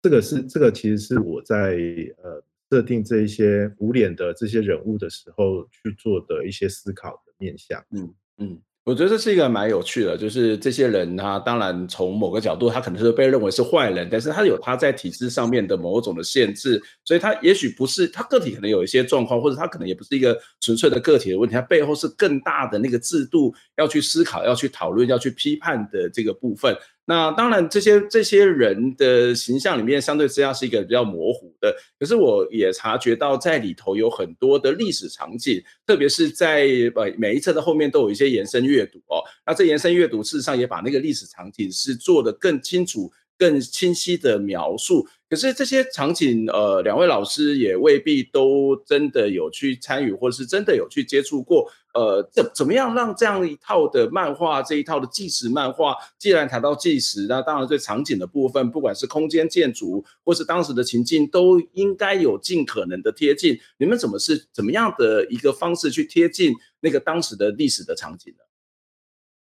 [0.00, 1.76] 这个是这个其实是我在
[2.22, 8.62] 呃设定这一些无脸的这些人物的时候去做的一些思考的面向，嗯嗯。
[8.86, 26.72] 我觉得这是一个蛮有趣的，就是这些人他当然从某个角度，他可能是被认为是坏人，但是他有他在体制上面的某种的限制，所以他也许不是他个体可能有一些状况，或者他可能也不是一个纯粹的个体的问题，他背后是更大的那个制度要去思考、要去讨论、要去批判的这个部分。
[27.06, 31.74] 那当然，这些这些人的形象里面，相对之下是一个比较模糊的。
[31.98, 39.22] 可是我也察觉到，在里头有很多的历史场景，特别是在呃每一册的后面都有一些延伸阅读哦。
[39.46, 43.10] 那这延伸阅读事实上也把那个历史场景是做得更清楚。
[43.38, 63.58] 更清晰的描述，可是这些场景，呃，两位老师也未必都真的有去参与，或者是真的有去接触过，呃，怎怎么样让这样一套的漫画，这一套的纪实漫画，既然谈到纪实，那当然对场景的部分，不管是空间建筑，或是当时的情境，都应该有尽可能的贴近。
[63.78, 68.44] 你们怎么是怎么样的一个方式去贴近那个当时的历史的场景呢？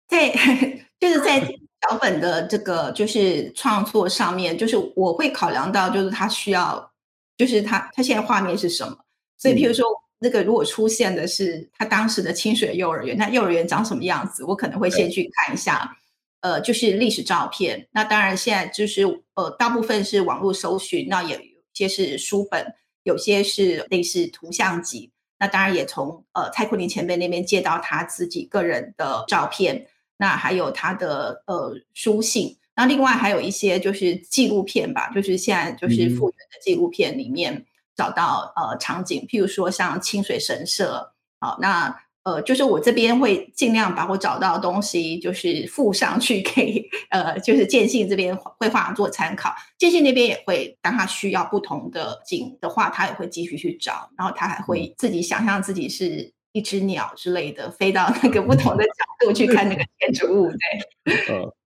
[0.07, 0.31] 对，
[0.99, 1.55] 就是在。
[1.83, 6.93] 脚本的这个就是创作上面，就是我会考量到，就是他需要，
[7.35, 8.99] 就是他他现在画面是什么。
[9.37, 9.85] 所以，譬如说，
[10.23, 15.97] 那个如果出现的是他当时的清水幼儿园，那幼儿园长什么样子，我可能会先去看一下。
[16.39, 17.88] 呃，就是历史照片。
[17.91, 19.03] 那当然，现在就是
[19.36, 21.41] 呃，大部分是网络搜寻，那也有
[21.73, 25.12] 些是书本，有些是类似图像集。
[25.39, 29.87] 那当然也从呃蔡坤林前辈那边借到他自己个人的照片。
[30.17, 37.65] 那还有他的呃书信，那另外还有一些就是纪录片吧，就是现在就是复原的纪录片里面
[37.96, 56.33] 找到呃场景，譬如说像清水神社，好，那呃就是我这边会尽量把我找到的东西就是附上去给呃就是建信这边绘画做参考，建信那边也会当他需要不同的景的话，他也会继续去找，然后他还会自己想象自己是。
[56.56, 61.35] 一只鸟之类的飞到那个不同的角度去看那个建筑物，对。
[61.35, 61.56] 呃，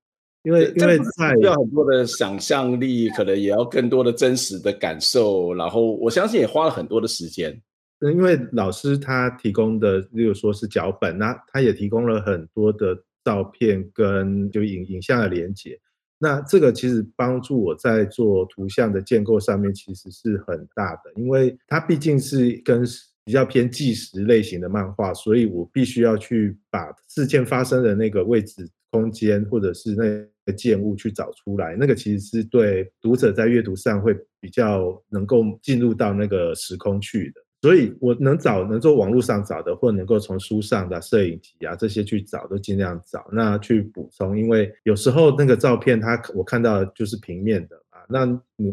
[0.47, 7.61] 因为因为在需要很多的想象力，可能也要更多的真实的感受，然后我相信也花了很多的时间。
[7.99, 15.77] 因为老师他提供的，例如说是脚本，那他也提供了很多的照片跟就影影像的连接，
[16.17, 22.85] 那这个其实帮助我在做图像的建构上面其实是很大的，因为它毕竟是跟
[23.25, 30.05] 比较偏纪实类型的漫画，所以我必须要去把事件发生的那个位置、空间或者是那
[30.45, 37.41] 个建物去找出来，那个其实是对读者在阅读上会比较能够进入到那个时空去的。
[37.59, 43.27] 所以，我能找能做网络上找的，或能够从书上的摄影集啊这些去找，都尽量找。
[43.31, 48.05] 那去补充，因为有时候那个照片它我看到的就是平面的啊。
[48.07, 48.25] 那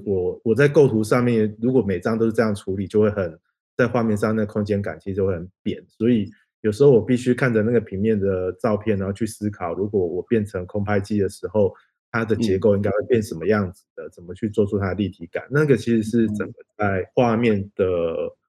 [0.05, 3.37] 我我在构图上面，如果每张都是这样处理，就会很
[3.75, 5.83] 在画面上那空间感其实就会很扁。
[5.89, 6.31] 所以
[6.65, 11.73] 有时候我必须看着那个平面的照片，然后去思考，如果我变成空拍机的时候，
[12.11, 14.11] 它的结构应该会变什么样子的？
[14.11, 15.45] 怎么去做出它的立体感？
[15.51, 17.87] 那个其实是整个在画面的。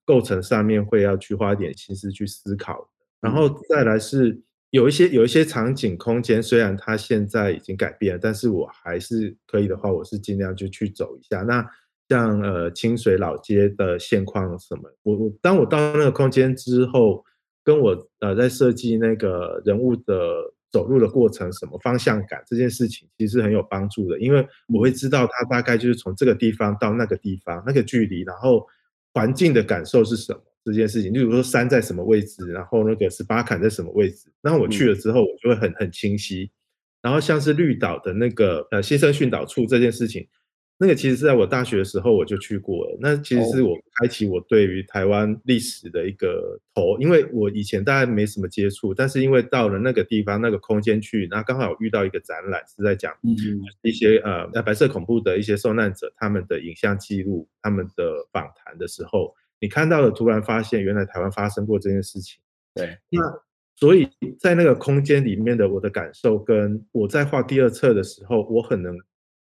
[0.08, 2.88] 构成上面会要去花一点心思去思考，
[3.20, 4.40] 然后再来是
[4.70, 11.42] 有一些有一些场景空间，虽然它现在已经改变了，但是我还是可以的话，我是尽量就去走一下。
[11.42, 11.68] 那
[12.08, 17.26] 像呃清水老街的现况什么，我我当我到那个空间之后，
[17.66, 28.66] 跟我呃在设计那个人物的走路的过程，什么方向感这件事情，其实很有帮助的，因为我会知道他大概就是从这个地方到那个地方那个距离，然后。
[29.18, 30.42] 环境的感受是什么？
[30.66, 36.52] 这件事情，例如说山在什么位置，然后那个十八坎在什么位置，那我去了之后，我就会很很清晰。
[37.02, 40.28] 然后像是绿岛的那个呃新生训导处这件事情。
[40.78, 53.14] 那个其实是在我大学的时候我就去过了，那其实是我开启我对于台湾历史的一个头，因为我以前大概没什么接触，但是因为到了那个地方那个空间去，那刚好遇到一个展览是在讲
[53.84, 62.42] 一些呃白色恐怖的一些受难者他们的影像记录、他们的访谈的时候，你看到了，突然发现原来台湾发生过这件事情。
[62.74, 63.22] 对，那
[63.78, 68.94] 所以在那个空间里面的我的感受，跟我在画第二册的时候，我很能。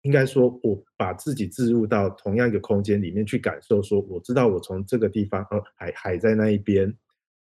[0.02, 6.92] 应该说，我把自己置入到同样一个空间里面去感受，说我知道我从这个地方，呃，海海在那一边，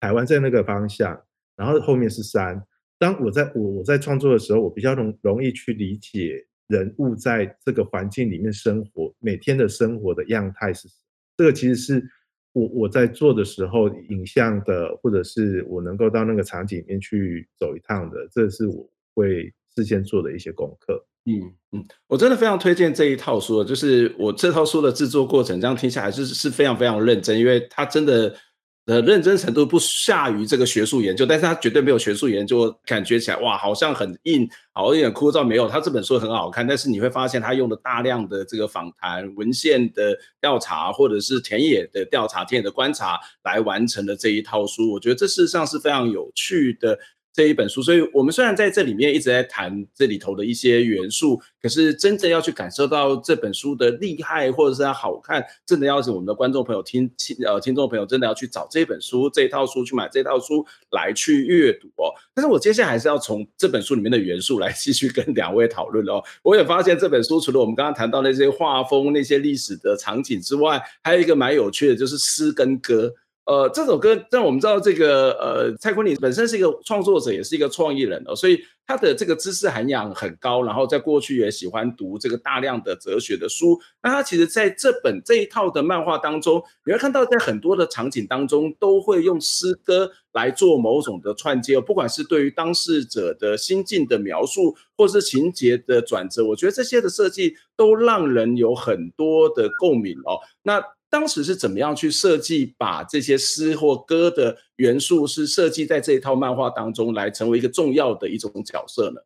[0.01, 1.21] 台湾在那个方向，
[1.57, 2.63] 然后后面是山。
[2.97, 11.01] 当我在我我在创作的时候，我比较容容易去理解人物在这个环境里面生活，每天的生活的样态是什么。
[11.37, 12.09] 这个其实是
[12.53, 21.05] 我我在做的时候，影像的，或者是我能够到那个场景里面去走一趟的，这是我会事先做的一些功课。
[21.27, 21.41] 嗯
[21.73, 28.37] 嗯，我真的非常推荐这一套书，就是我这套书的制作过程，这样听下来是是非常非常认真，因为它真的
[28.85, 35.43] 的认真程度不下于这个学术研究，但是它绝对没有学术研究感觉起来哇，好像很硬，好像有点枯燥。
[35.43, 44.93] 没有，它这本书很好看，但是你会发现它用了大量的这个访谈文献的调查，或者是田野的调查、田野的观察来完成的这一套书。
[44.93, 46.99] 我觉得这事实上是非常有趣的。
[47.35, 62.15] 这一本书，所以我们虽然在这里面一直在谈这里头的一些元素，可是真正要去感受到这本书的厉害，或者是它好看，真的要是我们的观众朋友听听呃听众朋友真的要去找这本书这一套书去买这套书来去阅读哦。
[62.33, 66.23] 但是我接下来还是要从这本书里面的元素来继续跟两位讨论哦。
[66.45, 73.13] 我也发现这本书除了我们刚刚谈到那些画风、那些历史的场景之外，还有一个蛮有趣的，就是诗跟歌。
[73.47, 80.63] 呃，这首歌让我们知道，这个呃，蔡坤林本身是一个创作者，也是一个创意人哦，所以他的这个知识涵养很高。
[80.63, 83.79] 然后在过去也喜欢读这个大量的哲学的书。
[84.03, 100.41] 那他其实在这本这一套的漫画当中，你会看到在很多的场景当中，都会用诗歌来做某种的串接哦，不管是对于当事者的心境的描述，或是情节的转折，我觉得这些的设计都让人有很多的共鸣哦。
[100.63, 100.83] 那
[101.15, 109.21] 当时是怎么样去设计，把这些诗或歌的元素是设计在这一套漫画当中，来成为一个重要的一种角色呢？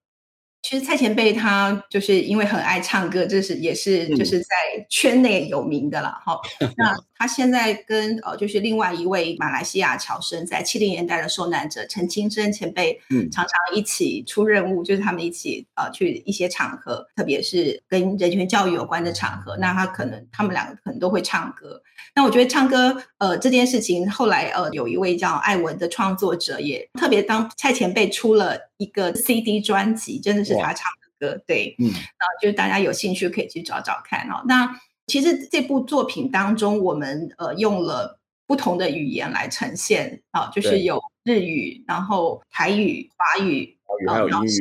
[0.60, 4.46] 其实蔡前辈他就是因为很爱唱歌，这是也是就是在
[4.90, 6.10] 圈内有名的了。
[6.26, 21.82] 哈、嗯，那他现在跟呃就是另外一位马来西亚侨生，在七零年代的受难者陈清真前辈，嗯，常常一起出任务，就是他们一起呃去一些场合，特别是跟人权教育有关的场合，那他可能他们两个可能都会唱歌。
[22.14, 34.44] 那我觉得唱歌呃这件事情，后来呃有一位叫艾文的创作者也特别当蔡前辈出了一个 CD 专辑，真的是他唱的歌，对，嗯，然后就是大家有兴趣可以去找找看哦。
[34.46, 44.60] 那其实这部作品当中，我们呃用了不同的语言来呈现啊，就是有日语，然后台语、华语，还有英语，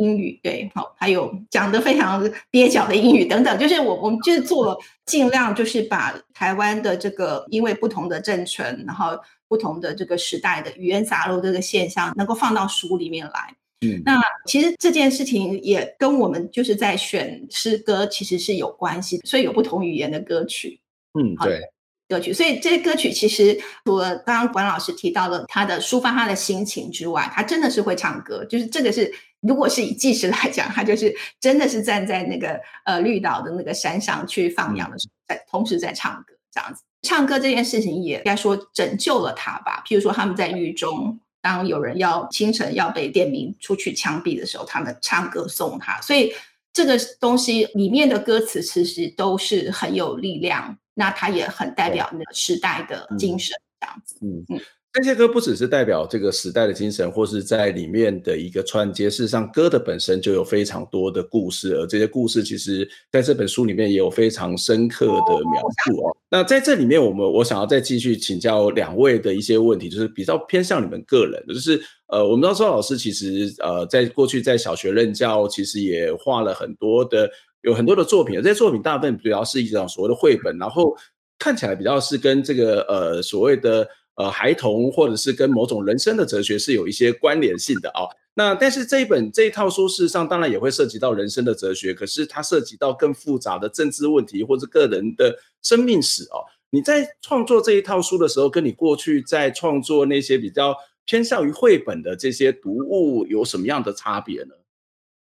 [0.00, 2.22] 英语，对，好，还有讲的非常
[2.52, 4.76] 蹩脚的英语等等，就是我我们就是做了
[5.06, 9.18] 尽量就是把台湾的这个因为不同的政权，然后
[9.48, 13.54] 不同的这个时代的语言杂糅这个现象，能够放到书里面来。
[13.84, 20.80] 嗯，那其实这件事情也跟我们就是在选诗歌其实是有关系，所以有不同语言的歌曲。
[21.18, 21.60] 嗯，对。
[22.06, 28.44] 歌曲，所以这些歌曲其实除了刚刚管老师提到了他的抒发他的心情之外，他真的是会唱歌。
[28.44, 29.10] 就是这个是，
[29.40, 36.82] 如果是以纪实来讲，他就是真的是站在那个呃绿岛的那个山上去放羊的时候，在同时在唱歌这样子。
[37.00, 39.82] 唱歌这件事情也应该说拯救了他吧。
[39.86, 46.00] 譬如说他们在狱中，当有人要清晨要被点名出去枪毙的时候，他们唱歌送他。
[46.00, 46.32] 所以
[46.72, 50.78] 这个东西里面的歌词其实都是很有力量。
[50.96, 54.16] 那它也很代表那个时代的精神，这样子。
[54.22, 54.60] 嗯嗯，
[54.94, 59.10] 这些歌不只是代表这个时代的精神，或是在里面的一个串接。
[59.10, 66.16] 事实上，歌的本身就有非常多的故事，而这些故事其实在这本书里面也有非常深刻的描述哦。
[66.30, 77.28] 那在这里面，我们我想要再继续请教两位的一些问题，就是比较偏向你们个人，就是呃，我们知道周老师其实呃，在过去在小学任教，其实也画了很多的。
[77.62, 80.94] 有很多的作品，这些作品大部分主要是一种所谓的绘本，然后
[81.38, 96.42] 看起来比较是跟这个呃所谓的呃孩童或者是跟某种人生的哲学是有一些关联性的啊、那但是这一本这一套书事实上当然也会涉及到人生的哲学，可是它涉及到更复杂的政治问题或者个人的生命史哦。
[96.70, 104.54] 你在创作这一套书的时候，跟你过去在创作那些比较偏向于绘本的这些读物有什么样的差别呢？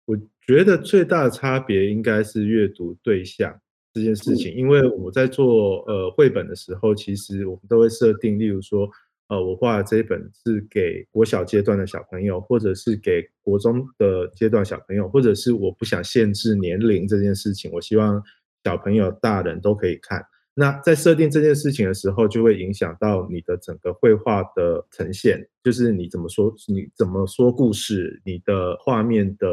[0.04, 0.16] 我
[0.46, 3.60] 觉得最大的差别应该是阅读对象
[3.92, 8.88] 这件事情，因为我在做呃绘本的时候，其实我们都会设定，例如说，
[9.28, 18.22] 呃，我画的这一本是给国小阶段的小朋友，或者是给国中的阶段小朋友，或者是我不想限制年龄这件事情，我希望
[18.64, 20.24] 小朋友、大人都可以看。
[20.60, 29.48] 那在设定这件事情的时候，就会影响到你的整个绘画的呈现，就是你怎么说，你怎么说故事，你的画面的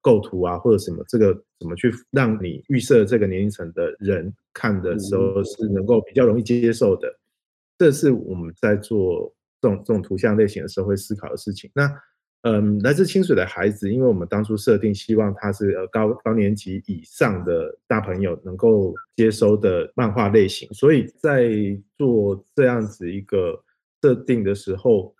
[0.00, 7.12] 构图啊，或者什么，这个怎么去让你预设这个年龄层的人看的时候是能够比较容易接受的，
[7.76, 11.68] 这是我们在做这种这种图像类型的时候会思考的事情。
[11.74, 11.90] 那。
[12.42, 21.50] 嗯，来自清水的孩子，因为我们当初设定希望他是呃高高年级以上的大朋友能够接收的漫画类型，所以在
[21.98, 23.60] 做这样子一个
[24.00, 25.12] 设定的时候，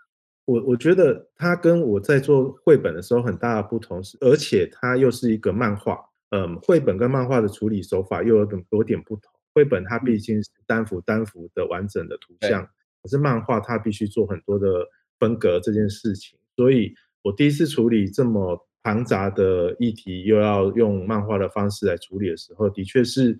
[0.44, 5.98] 我我觉得他跟我在做绘本的时候很大的不同是，而且他又是一个漫画，
[6.30, 9.32] 嗯，绘本跟漫画的处理手法又有点有点不同。
[9.52, 12.62] 绘本它毕竟是单幅单幅的完整的图像，
[13.02, 14.86] 可是漫画它必须做很多的
[15.18, 16.94] 分隔这件事情，所以。
[17.26, 23.36] 我第一次处理这么庞杂的议题，又要用漫画的方式来处理的时候，的确是，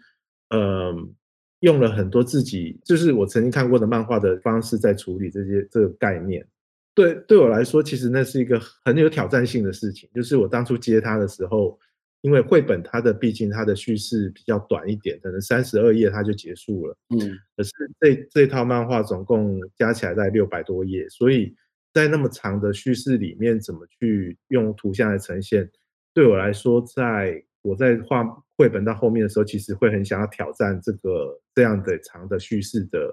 [0.49, 1.15] 嗯，
[1.61, 6.45] 用了很多自己就是我曾经看过的漫画的方式在处理这些这个概念。
[6.97, 10.11] 对，对我来说，其实那是一个很有挑战性的事情。
[10.13, 11.79] 就是我当初接它的时候，
[12.23, 16.97] 因为绘本它的毕竟它的叙事比较短一点，可能三十二页它就结束了。
[17.11, 17.71] 嗯，可是
[18.01, 21.55] 这这套漫画总共加起来在六百多页，所以。
[21.97, 25.67] 在那么长的叙事里面，怎么去用图像来呈现？
[26.13, 28.23] 对我来说，在我在画
[28.59, 33.11] 绘本到后面的时候，其实会很想要挑战这个这样的长的叙事的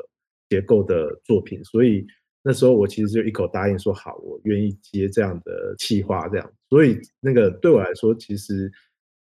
[0.50, 1.64] 结构的作品。
[1.64, 2.06] 所以
[2.44, 6.28] 那时候我其实就一口答应说好，我愿意接这样的企划。
[6.28, 8.70] 这样，所以那个对我来说，其实，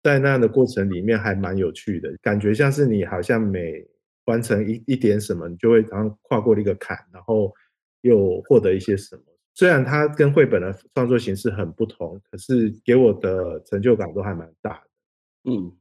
[0.03, 3.87] 在那样的过程里面还蛮有趣的，感觉像是你好像每
[4.25, 7.53] 完成一一点什么，你就会好像跨过了一个坎，然后
[8.01, 9.23] 又获得一些什么。
[9.57, 14.81] 虽然它跟绘本的创作形式很不同，可是给我的成就感都还蛮大的。
[15.49, 15.71] 嗯，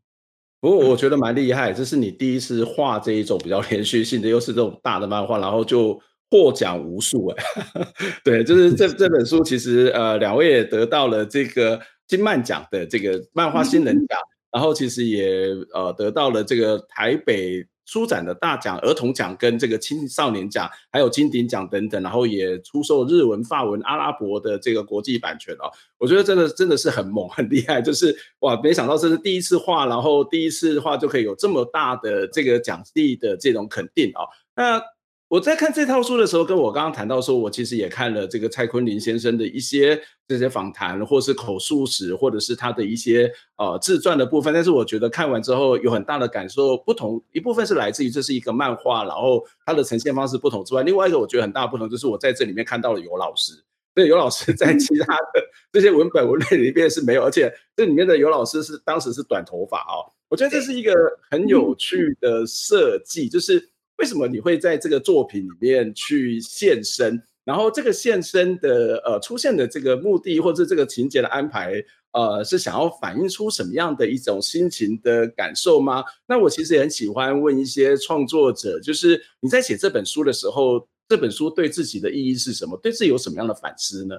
[0.61, 6.01] 不过我觉得蛮厉害，这是你第一次画这一种比较 连续性的，又是这种大的漫画，然后就
[6.31, 7.45] 获奖无数哎。
[8.23, 14.19] 对，就是这 这本书其实呃，两位也得到了这个金漫奖的这个漫画新人奖，
[14.53, 17.67] 然后其实也呃得到了这个台北。
[17.87, 25.71] 书展的大奖、儿童奖跟这个青少年奖，还有金鼎奖等等，然后也出售日文、法文、阿拉伯的这个国际版权哦。
[25.99, 34.29] 我觉得真的真的是很猛、很厉害，就是哇，没想到这是第一次画，然后第一次画就可以有这么大的这个奖励的这种肯定哦。
[34.57, 34.83] 那。
[35.29, 44.53] 我在看这套书的时候，跟我刚刚谈到说，我其实也看了这个蔡坤林先生的一些这些访谈，或是口述史，或者是他的一些呃自传的部分。
[44.53, 53.65] 但是我觉得看完之后有很大的感受，不同一部分是来自于这是一个漫画，然后它的呈现方式不同之外，另外一个我觉得很大的不同就是我在这里面看到了尤老师。
[53.95, 60.11] 对，尤老师在其他的这些文本文类里面是没有，而且这里面的尤老师是当时是短头发哦。
[60.29, 60.93] 我觉得这是一个
[61.31, 71.75] 很有趣的设计，就是为什么你会在这个作品里面去现身，然后这个现身的呃出现的这个目的，或者这个情节的安排，
[72.13, 76.03] 呃，是想要反映出什么样的一种心情的感受吗？
[76.27, 82.79] 那我其实也很喜欢问一些创作者，就是你在写这本书的时候，这本书对自己的意义是什么？
[82.83, 84.17] 对自己有什么样的反思呢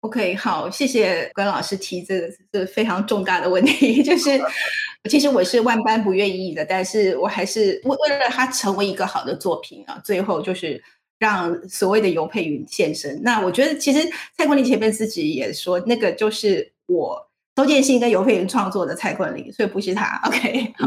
[0.00, 4.00] ？OK，好，谢谢关老师提这个这个非常重大的问题。
[4.04, 4.30] 就是
[5.10, 10.80] 其实我是万般不愿意的，但是我还是为为了它成为一个好的作品啊，最后就是
[11.18, 13.20] 让所谓的尤佩云现身。
[13.22, 20.20] 那我觉得其实蔡坤林前面自己也说，那个就是我周建新跟尤佩云创作的蔡坤林，所以不是他。
[20.26, 20.86] OK，好，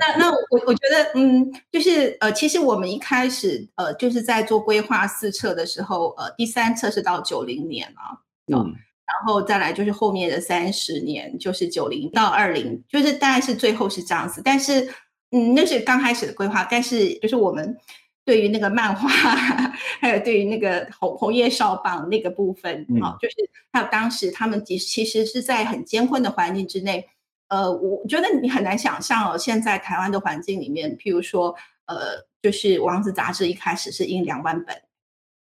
[0.00, 8.18] 那那我我觉得嗯，就是呃，其实我们一开始呃就是在做规划四册的时候，呃，第三册是到九零年啊。
[8.58, 8.74] 嗯，
[9.06, 14.40] 然后再来就是后面的三十年，就是九零到二零，就是大概是最后是这样子。
[14.44, 14.88] 但是，
[15.30, 16.66] 嗯，那是刚开始的规划。
[16.70, 17.76] 但是，就是我们
[18.24, 19.08] 对于那个漫画，
[20.00, 23.36] 还有对于那个红红叶少棒那个部分，啊、嗯，就是
[23.72, 27.08] 还有当时他们其其实是在很艰困的环境之内。
[27.48, 31.52] 呃，我觉得你很难想象哦，现在台湾的环境里面，譬如说，
[31.86, 34.80] 呃，就是《王子》杂志一开始是印两万本。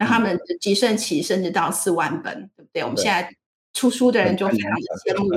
[0.00, 2.82] 那他们集盛期甚至到四万本，对不对？
[2.82, 3.30] 我们现在
[3.74, 5.28] 出书的人就非常的羡慕，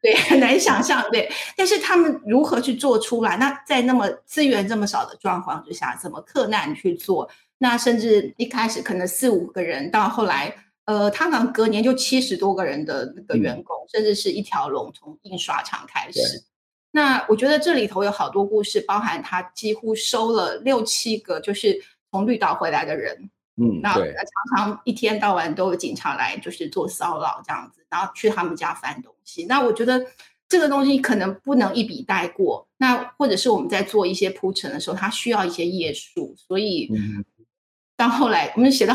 [0.00, 1.28] 对，很难想象，对。
[1.56, 3.36] 但是他们如何去做出来？
[3.36, 7.28] 那在那么资源这么少的状况之下，怎么克难去做？
[7.58, 10.54] 那甚至一开始可能四五个人，到后来，
[10.84, 16.44] 呃，他可能隔年就七十多个人的那个员工，嗯、甚至是一条龙从印刷厂开始。
[16.92, 23.30] 那我觉得这里头有好多故事，包含他几乎收了六七个，就是从绿岛回来的人。
[23.56, 29.44] 嗯，那常常一天到晚都有警察来，就是做骚扰这样子，然后去他们家翻东西。
[29.44, 30.06] 那我觉得
[30.48, 32.66] 这个东西可能不能一笔带过。
[32.78, 36.90] 那或者是我们在做一些铺陈的时候，它需要一些页数，所以
[37.96, 38.94] 到后来我们写到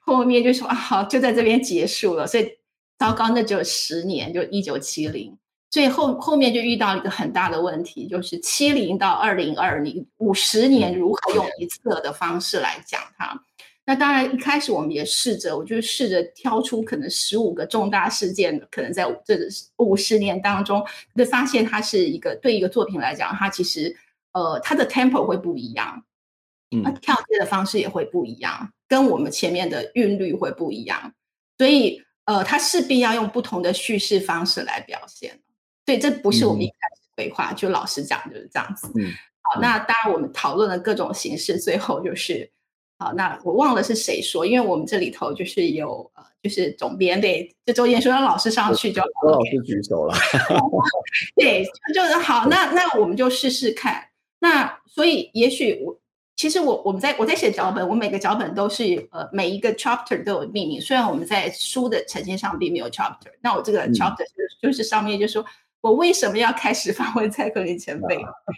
[0.00, 2.26] 后面就说啊，好，就在这边结束了。
[2.26, 2.58] 所以
[2.98, 5.38] 糟糕，那只有十年，就一九七零。
[5.70, 13.42] 所以后后面就遇到一个很大的问题，就是七零到二零二零五十年，如何用一册的方式来讲它。
[13.84, 19.36] 那当然，一开始我们也试着，我就试着挑出可能十五个重大事件，可能在这
[19.78, 23.96] 五十年当中，就发现它是一个对一个作品来讲，它其实
[24.34, 26.04] 呃它的 tempo 会不一样，
[26.70, 31.12] 嗯，它跳跃的方式也会不一样，跟我们前面的韵律会不一样，
[31.58, 35.40] 所以呃，它势必要用不同的叙事方式来表现。
[35.84, 38.86] 对这不是我们一开始规划，嗯、就老实讲就是这样子。
[38.94, 39.10] 嗯，
[39.40, 42.48] 好，那当然我们讨论了各种形式，最后就是。
[43.02, 50.14] 好，那我忘了是谁说，因为我们这里头就是有呃，就是总编对，就周艳说让老师上去就好，老师举手了，
[51.34, 54.04] 对，就是好，那那我们就试试看。
[54.38, 55.98] 那所以也许我
[56.36, 64.24] 其实我我们在我在写脚本，我每个脚本都是呃每一个 chapter 都有命名，虽然我们在书的呈现上并没有 chapter，那我这个 chapter
[64.60, 65.44] 就就是上面就说。
[65.82, 68.16] 我为什么要开始访问蔡坤林前辈？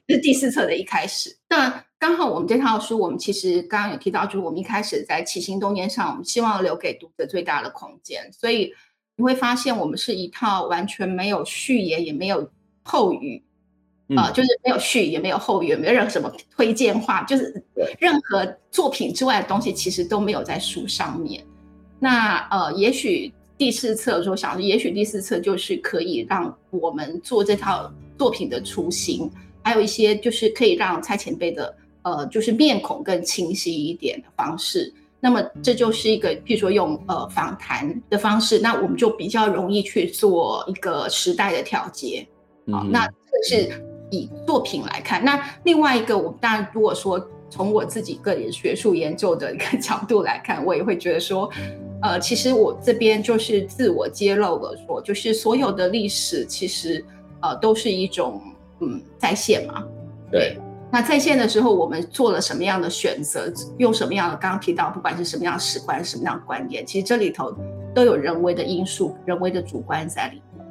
[0.08, 1.34] 是第四册的一开始。
[1.48, 8.30] 那刚好我们这套书，我们其实刚刚有提到，就是我们一开始在起心动念上，我们希望留给读者最大的空间。
[8.30, 8.74] 所以
[9.16, 12.46] 你会发现，我们是一套完全没有序言，也没有
[12.82, 13.42] 后语，
[14.14, 17.64] 啊、呃，就是没有序，也没有后语，也没有任何什么推荐话，就是
[17.98, 21.42] 任何作品之外的东西，其实都没有在书上面。
[21.98, 23.32] 那呃，也许。
[23.56, 27.88] 第四册的时候想，也许第四册就是可以让我们做这套
[28.18, 29.30] 作品的雏形，
[29.62, 34.92] 还有一些就是可以让蔡前辈的呃，就是面孔更清晰一点的方式。
[35.20, 42.26] 那么这就是一个，譬如说用呃访谈的方式，那我们就比较容易去做一个时代的调节。
[42.72, 45.24] 好，嗯、那这是以作品来看。
[45.24, 51.48] 那另外一个，我当然如果说从我自己个人学术研究的一个 角度来看，我也会觉得说。
[52.04, 57.02] 呃，其实我这边就是自我揭露了说，说就是所有的历史其实
[57.40, 58.42] 呃都是一种
[58.80, 59.82] 嗯再现嘛。
[60.30, 60.58] 对。
[60.92, 63.52] 那在线的时候，我们做了什么样的选择？
[63.78, 64.36] 用什么样的？
[64.36, 67.52] 刚刚提到，不管是什么样的史观，什么样的观点，其实这里头
[67.94, 70.66] 都有人为的因素、人为的主观在里面。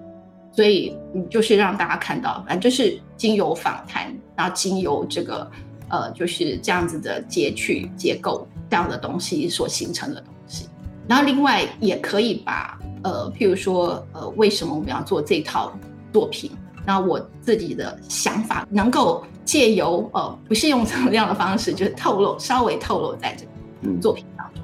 [0.52, 5.52] 所以，嗯，就是让大家看到，反正就是经由访谈，然后经由这个
[5.90, 10.33] 呃，就是这样子的截取结构这样的东西所形成的东西。
[11.08, 15.78] 然后另外也可以把呃，譬如说呃，为什么我们要做这套
[16.12, 16.52] 作品？
[16.86, 23.46] 那我自己的想法能够借由呃，不是用什么样的方式，就是透露稍微透露在这
[23.90, 24.64] 个作品当中。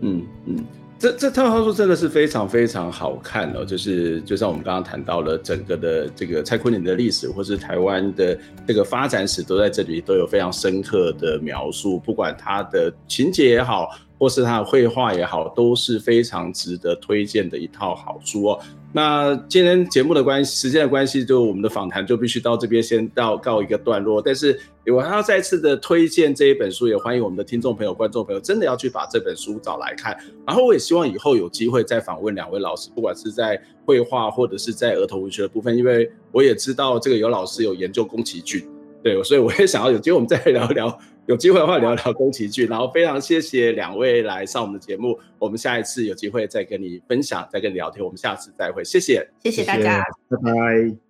[0.00, 0.64] 嗯嗯，
[0.98, 13.90] 这这套书真的是非常非常好看哦，就是就像我们刚刚谈到了整个的这个蔡坤林的历史，或是台湾的这个发展史，都在这里都有非常深刻的描述，不管他的情节也好。
[14.18, 18.58] 或是他的绘画也好，都是非常值得推荐的一套好书哦。
[18.92, 24.22] 那今天节目的关系，时间的关系，就我们的访谈就必须到这边先到告一个段落。
[24.22, 30.16] 但是我还要再次的推荐这一本书，也欢迎我们的听众朋友、观众朋友真的要去把这本书找来看。
[30.46, 38.66] 然后我也希望以后有机会再访问两位老师，不管是在绘画或者是在儿童文学的部分，因为我也知道这个有老师有研究宫崎骏，
[39.02, 40.98] 对，所以我也想要有机会我们再聊一聊。
[41.26, 51.05] 有机会的话聊聊宫崎骏，然后非常谢谢两位来上我们的节目，我们下一次有机会再跟你分享，再跟你聊天，我们下次再会，谢谢，谢谢大家，拜拜。